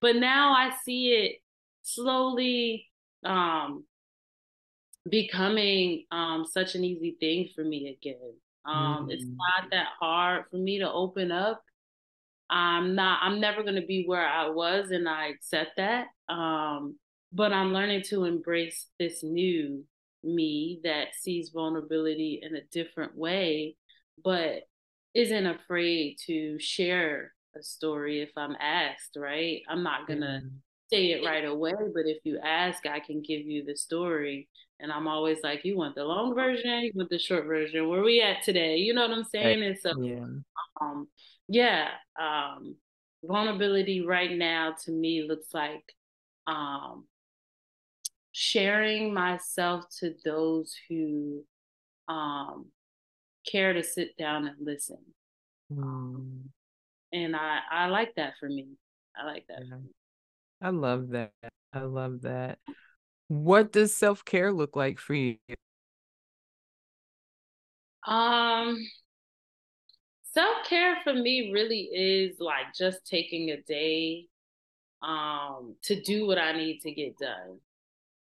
[0.00, 1.42] but now I see it
[1.82, 2.86] slowly
[3.24, 3.82] um
[5.08, 8.34] becoming um, such an easy thing for me again.
[8.66, 9.10] Um, mm-hmm.
[9.10, 11.62] It's not that hard for me to open up.
[12.50, 13.20] I'm not.
[13.22, 16.06] I'm never going to be where I was, and I accept that.
[16.28, 16.96] Um,
[17.32, 19.84] but I'm learning to embrace this new
[20.22, 23.76] me that sees vulnerability in a different way,
[24.22, 24.62] but
[25.14, 29.16] isn't afraid to share a story if I'm asked.
[29.16, 29.62] Right?
[29.68, 30.42] I'm not gonna.
[30.44, 30.56] Mm-hmm
[30.92, 34.48] say it right away, but if you ask, I can give you the story.
[34.80, 37.88] And I'm always like, you want the long version, you want the short version.
[37.88, 38.76] Where we at today?
[38.76, 39.62] You know what I'm saying?
[39.62, 40.24] And so, yeah,
[40.80, 41.08] um,
[41.48, 41.88] yeah,
[42.20, 42.76] um,
[43.22, 45.84] vulnerability right now to me looks like
[46.46, 47.06] um,
[48.32, 51.44] sharing myself to those who
[52.08, 52.66] um,
[53.50, 54.98] care to sit down and listen.
[55.72, 56.40] Mm.
[57.12, 58.68] And I, I like that for me.
[59.16, 59.62] I like that.
[59.64, 59.76] Yeah.
[60.60, 61.32] I love that.
[61.72, 62.58] I love that.
[63.28, 65.36] What does self care look like for you?
[68.06, 68.76] Um,
[70.32, 74.26] self care for me really is like just taking a day
[75.02, 77.60] um to do what I need to get done.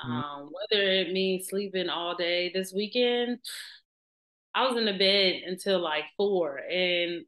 [0.02, 0.12] Mm-hmm.
[0.12, 3.38] Um, whether it means sleeping all day this weekend,
[4.54, 7.24] I was in the bed until like four and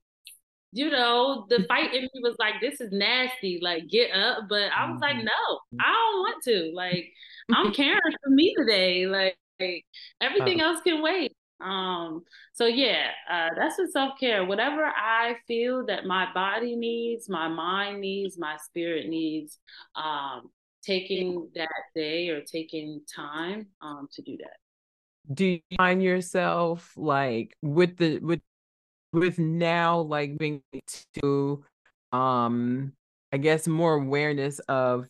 [0.73, 4.45] you know, the fight in me was like, this is nasty, like get up.
[4.49, 5.27] But I was like, mm-hmm.
[5.27, 6.73] no, I don't want to.
[6.75, 7.13] Like,
[7.53, 9.07] I'm caring for me today.
[9.07, 9.85] Like, like
[10.21, 11.33] everything uh, else can wait.
[11.61, 12.23] Um,
[12.55, 14.45] so yeah, uh, that's what self-care.
[14.45, 19.59] Whatever I feel that my body needs, my mind needs, my spirit needs,
[19.95, 20.51] um,
[20.83, 25.35] taking that day or taking time um to do that.
[25.35, 28.41] Do you find yourself like with the with
[29.13, 30.63] with now like being
[31.23, 31.65] to
[32.13, 32.93] um
[33.33, 35.09] I guess more awareness of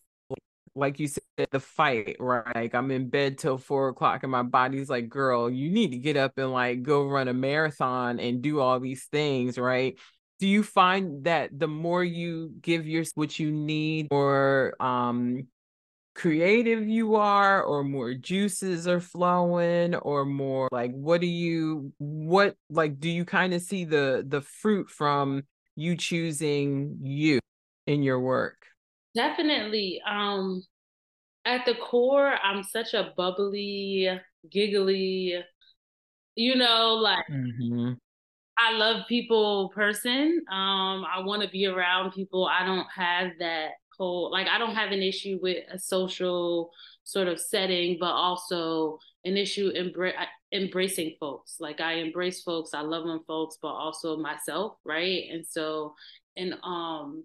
[0.74, 2.54] like you said, the fight, right?
[2.54, 5.98] Like I'm in bed till four o'clock and my body's like, girl, you need to
[5.98, 9.98] get up and like go run a marathon and do all these things, right?
[10.38, 15.48] Do you find that the more you give your what you need or um
[16.14, 22.56] creative you are or more juices are flowing or more like what do you what
[22.68, 25.42] like do you kind of see the the fruit from
[25.76, 27.38] you choosing you
[27.86, 28.56] in your work
[29.14, 30.62] definitely um
[31.44, 34.08] at the core i'm such a bubbly
[34.50, 35.40] giggly
[36.34, 37.92] you know like mm-hmm.
[38.58, 43.70] i love people person um i want to be around people i don't have that
[44.04, 46.70] like I don't have an issue with a social
[47.04, 51.56] sort of setting, but also an issue embra- embracing folks.
[51.60, 55.24] Like I embrace folks, I love them folks, but also myself, right?
[55.30, 55.94] And so
[56.36, 57.24] and um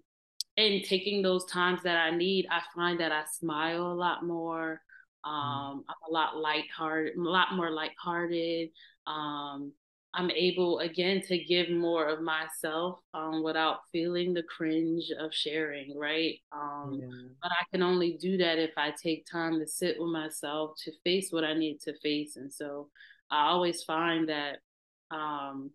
[0.56, 4.80] and taking those times that I need, I find that I smile a lot more.
[5.24, 5.30] Mm.
[5.30, 8.70] Um, I'm a lot lighthearted, a lot more lighthearted.
[9.06, 9.72] Um,
[10.16, 15.96] I'm able again to give more of myself um, without feeling the cringe of sharing,
[15.96, 16.38] right?
[16.52, 17.28] Um, yeah.
[17.42, 20.92] But I can only do that if I take time to sit with myself to
[21.04, 22.36] face what I need to face.
[22.36, 22.88] And so
[23.30, 24.60] I always find that
[25.10, 25.70] um,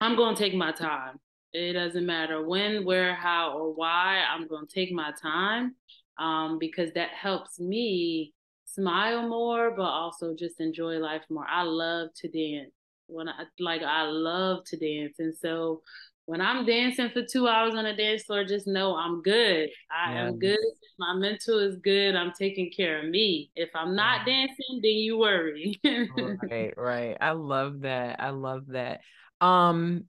[0.00, 1.18] I'm going to take my time.
[1.52, 4.22] It doesn't matter when, where, how, or why.
[4.30, 5.74] I'm going to take my time
[6.16, 8.34] um, because that helps me
[8.66, 11.46] smile more, but also just enjoy life more.
[11.50, 12.72] I love to dance
[13.06, 15.16] when I like I love to dance.
[15.18, 15.82] And so
[16.26, 19.68] when I'm dancing for two hours on a dance floor, just know I'm good.
[19.90, 20.58] I am good.
[20.98, 22.14] My mental is good.
[22.14, 23.50] I'm taking care of me.
[23.56, 25.80] If I'm not dancing, then you worry.
[25.84, 27.16] right, right.
[27.20, 28.20] I love that.
[28.20, 29.00] I love that.
[29.40, 30.04] Um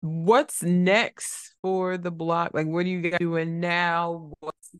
[0.00, 2.52] what's next for the block?
[2.54, 4.30] Like what are you guys doing now?
[4.38, 4.76] What's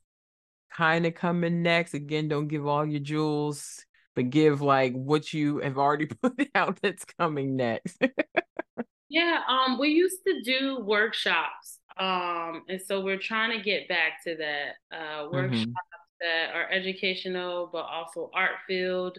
[0.73, 1.95] kind of coming next?
[1.95, 3.85] Again, don't give all your jewels
[4.15, 8.01] but give like what you have already put out that's coming next.
[9.09, 11.79] yeah, um, we used to do workshops.
[11.99, 14.97] Um, and so we're trying to get back to that.
[14.97, 15.73] Uh workshops mm-hmm.
[16.21, 19.19] that are educational but also art field.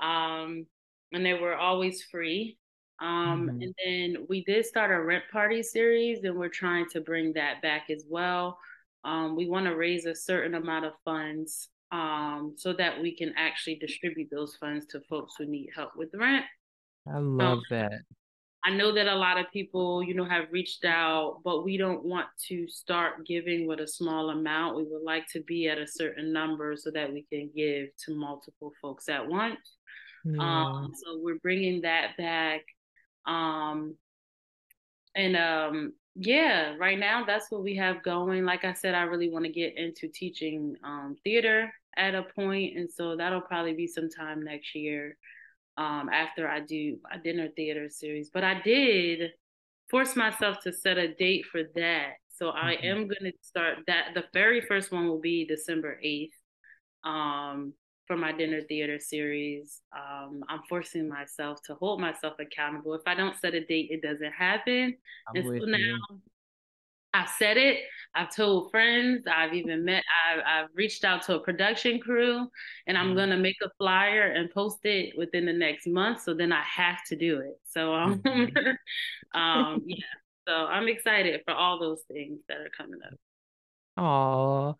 [0.00, 0.66] Um,
[1.12, 2.58] and they were always free.
[3.00, 3.62] Um, mm-hmm.
[3.62, 7.62] and then we did start a rent party series, and we're trying to bring that
[7.62, 8.58] back as well.
[9.04, 13.32] Um, we want to raise a certain amount of funds um, so that we can
[13.36, 16.44] actually distribute those funds to folks who need help with rent.
[17.06, 18.00] I love um, that.
[18.64, 22.04] I know that a lot of people, you know, have reached out, but we don't
[22.04, 24.76] want to start giving with a small amount.
[24.76, 28.14] We would like to be at a certain number so that we can give to
[28.14, 29.76] multiple folks at once.
[30.24, 30.40] Yeah.
[30.40, 32.62] Um, so we're bringing that back.
[33.26, 33.94] Um,
[35.14, 38.44] and um, yeah, right now that's what we have going.
[38.44, 42.76] Like I said, I really want to get into teaching um, theater at a point,
[42.76, 45.16] and so that'll probably be sometime next year
[45.76, 48.30] um, after I do a dinner theater series.
[48.34, 49.30] But I did
[49.90, 52.66] force myself to set a date for that, so mm-hmm.
[52.66, 54.08] I am going to start that.
[54.14, 56.34] The very first one will be December eighth.
[57.04, 57.74] Um,
[58.08, 59.82] for my dinner theater series.
[59.92, 62.94] Um, I'm forcing myself to hold myself accountable.
[62.94, 64.96] If I don't set a date, it doesn't happen.
[65.28, 66.20] I'm and so now
[67.14, 67.84] I've said it.
[68.14, 69.26] I've told friends.
[69.30, 70.02] I've even met.
[70.28, 72.48] I've, I've reached out to a production crew,
[72.86, 73.18] and I'm mm-hmm.
[73.18, 76.22] gonna make a flyer and post it within the next month.
[76.22, 77.60] So then I have to do it.
[77.70, 79.38] So um, mm-hmm.
[79.38, 80.04] um yeah.
[80.48, 83.18] So I'm excited for all those things that are coming up.
[84.02, 84.76] Oh,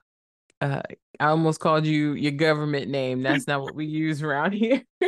[0.61, 0.83] uh,
[1.21, 3.23] I almost called you your government name.
[3.23, 4.83] That's not what we use around here.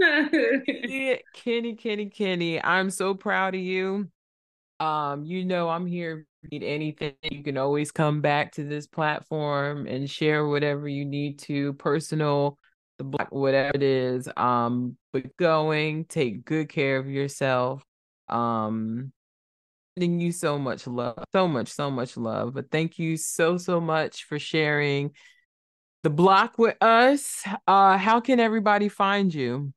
[1.34, 4.08] Kenny, Kenny, Kenny, I'm so proud of you.
[4.78, 7.14] Um, you know, I'm here need anything.
[7.22, 12.58] You can always come back to this platform and share whatever you need to, personal,
[12.98, 14.28] the black, whatever it is.
[14.36, 17.84] Um, but going, take good care of yourself.
[18.28, 19.12] Um,
[20.00, 22.54] sending you so much love, so much, so much love.
[22.54, 25.10] But thank you so, so much for sharing
[26.02, 27.42] the block with us.
[27.66, 29.74] Uh, how can everybody find you?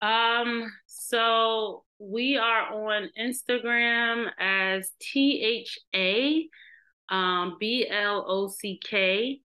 [0.00, 6.48] Um, so we are on Instagram as T H A
[7.08, 9.40] um, B L O C K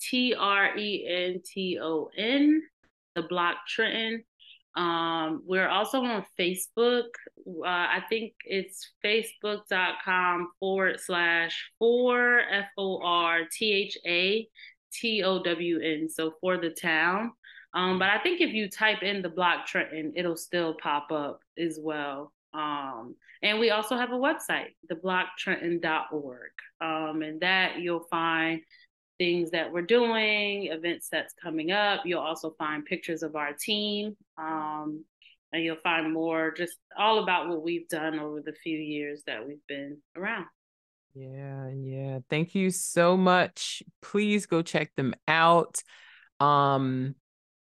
[0.00, 2.62] T R E N T O N,
[3.14, 4.24] the block Trenton.
[4.76, 7.08] Um, we're also on Facebook.
[7.46, 14.48] Uh, I think it's facebook.com forward slash for F O R T H A
[14.92, 16.08] T O W N.
[16.08, 17.32] So for the town.
[17.72, 21.40] Um, but I think if you type in the block Trenton, it'll still pop up
[21.58, 22.32] as well.
[22.52, 26.50] Um, and we also have a website, thablocktrenton.org.
[26.80, 28.60] Um, and that you'll find
[29.20, 32.00] things that we're doing, events that's coming up.
[32.06, 34.16] You'll also find pictures of our team.
[34.38, 35.04] Um,
[35.52, 39.46] and you'll find more just all about what we've done over the few years that
[39.46, 40.46] we've been around.
[41.14, 42.20] Yeah, yeah.
[42.30, 43.82] Thank you so much.
[44.00, 45.82] Please go check them out.
[46.38, 47.14] Um,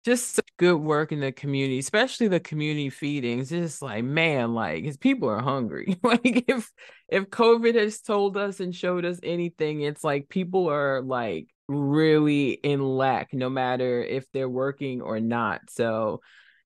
[0.04, 3.48] just good work in the community, especially the community feedings.
[3.48, 5.98] Just like man, like his people are hungry.
[6.04, 6.70] like if
[7.12, 12.52] if COVID has told us and showed us anything, it's like people are like really
[12.52, 15.60] in lack, no matter if they're working or not.
[15.68, 16.22] So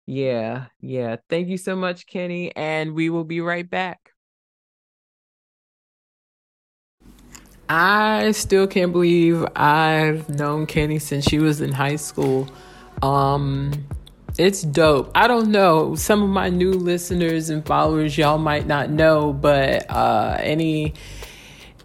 [0.07, 1.17] yeah, yeah.
[1.29, 4.13] Thank you so much, Kenny, and we will be right back.
[7.69, 12.49] I still can't believe I've known Kenny since she was in high school.
[13.03, 13.73] Um,
[14.39, 15.11] it's dope.
[15.15, 15.95] I don't know.
[15.95, 20.95] Some of my new listeners and followers, y'all might not know, but uh, any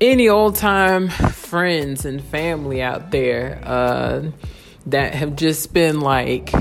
[0.01, 4.31] any old time friends and family out there uh,
[4.87, 6.51] that have just been like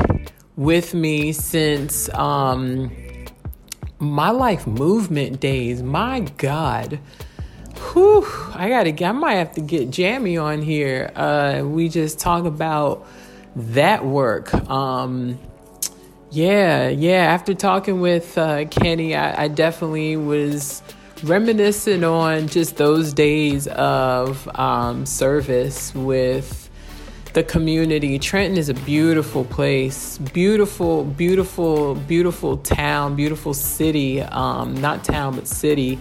[0.57, 2.91] with me since um,
[3.99, 5.82] my life movement days.
[5.82, 7.01] My God.
[7.93, 11.11] Whew, I gotta get, I might have to get Jamie on here.
[11.16, 13.07] Uh, we just talk about
[13.57, 14.53] that work.
[14.68, 15.38] Um,
[16.31, 17.24] yeah, yeah.
[17.24, 20.83] After talking with uh, Kenny, I, I definitely was
[21.24, 26.70] reminiscing on just those days of um, service with
[27.33, 28.18] the community.
[28.18, 34.20] Trenton is a beautiful place, beautiful, beautiful, beautiful town, beautiful city.
[34.22, 35.99] Um, not town, but city.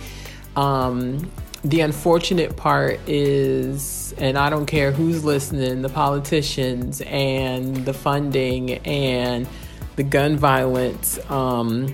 [0.56, 1.32] Um,
[1.64, 8.76] the unfortunate part is, and I don't care who's listening, the politicians and the funding
[8.80, 9.48] and
[10.00, 11.93] the gun violence, um,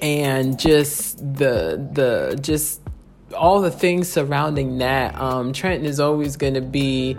[0.00, 2.80] and just the the just
[3.36, 5.14] all the things surrounding that.
[5.14, 7.18] Um, Trenton is always going to be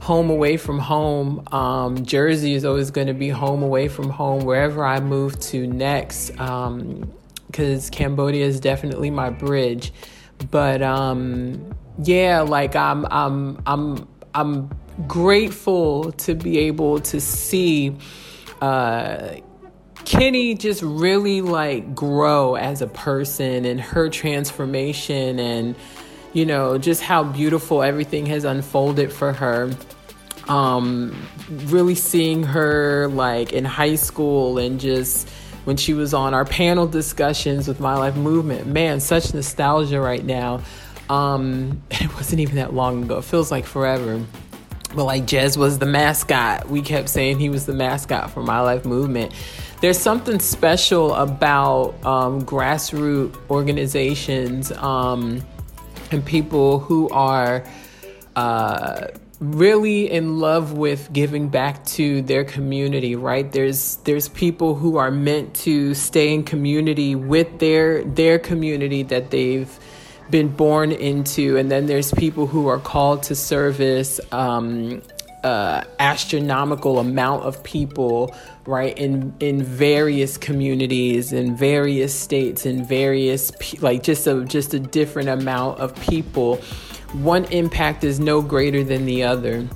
[0.00, 1.46] home away from home.
[1.52, 4.46] Um, Jersey is always going to be home away from home.
[4.46, 6.40] Wherever I move to next, because
[6.70, 9.92] um, Cambodia is definitely my bridge
[10.50, 14.70] but um, yeah, like I'm I'm I'm I'm
[15.06, 17.96] grateful to be able to see
[18.60, 19.36] uh,
[20.04, 25.76] Kenny just really like grow as a person and her transformation and
[26.32, 29.70] you know just how beautiful everything has unfolded for her
[30.48, 35.28] um really seeing her like in high school and just
[35.64, 38.66] when she was on our panel discussions with My Life Movement.
[38.66, 40.62] Man, such nostalgia right now.
[41.08, 43.18] Um, it wasn't even that long ago.
[43.18, 44.24] It feels like forever.
[44.94, 46.68] But like Jez was the mascot.
[46.68, 49.32] We kept saying he was the mascot for My Life Movement.
[49.80, 55.42] There's something special about um, grassroots organizations um,
[56.10, 57.64] and people who are
[58.36, 59.06] uh,
[59.40, 65.10] really in love with giving back to their community right there's there's people who are
[65.10, 69.79] meant to stay in community with their their community that they've
[70.30, 75.02] been born into and then there's people who are called to service um,
[75.44, 78.34] uh, astronomical amount of people,
[78.66, 83.50] right, in in various communities, in various states, in various
[83.82, 86.56] like just a just a different amount of people.
[87.12, 89.68] One impact is no greater than the other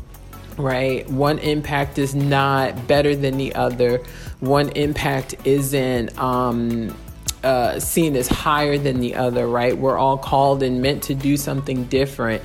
[0.57, 1.09] right?
[1.11, 3.99] One impact is not better than the other.
[4.41, 6.97] One impact isn't um,
[7.45, 9.77] uh, seen as higher than the other, right?
[9.77, 12.43] We're all called and meant to do something different.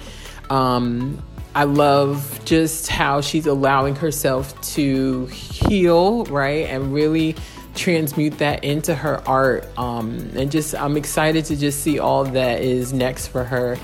[0.50, 1.24] Um,
[1.56, 6.68] I love just how she's allowing herself to heal, right?
[6.68, 7.36] And really
[7.76, 9.68] transmute that into her art.
[9.78, 13.78] Um, and just, I'm excited to just see all that is next for her.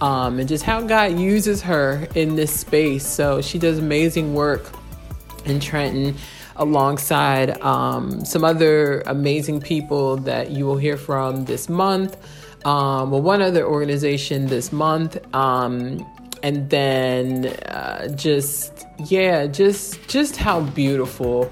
[0.00, 3.06] Um, and just how God uses her in this space.
[3.06, 4.72] So she does amazing work
[5.44, 6.16] in Trenton
[6.56, 12.16] alongside um, some other amazing people that you will hear from this month.
[12.64, 15.16] Um, well, one other organization this month.
[15.34, 16.06] Um,
[16.42, 21.50] and then uh, just yeah just just how beautiful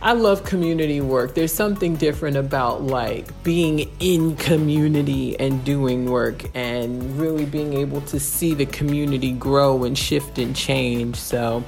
[0.00, 6.44] i love community work there's something different about like being in community and doing work
[6.54, 11.62] and really being able to see the community grow and shift and change so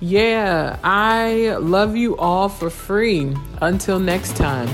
[0.00, 3.34] yeah i love you all for free.
[3.60, 4.68] Until next time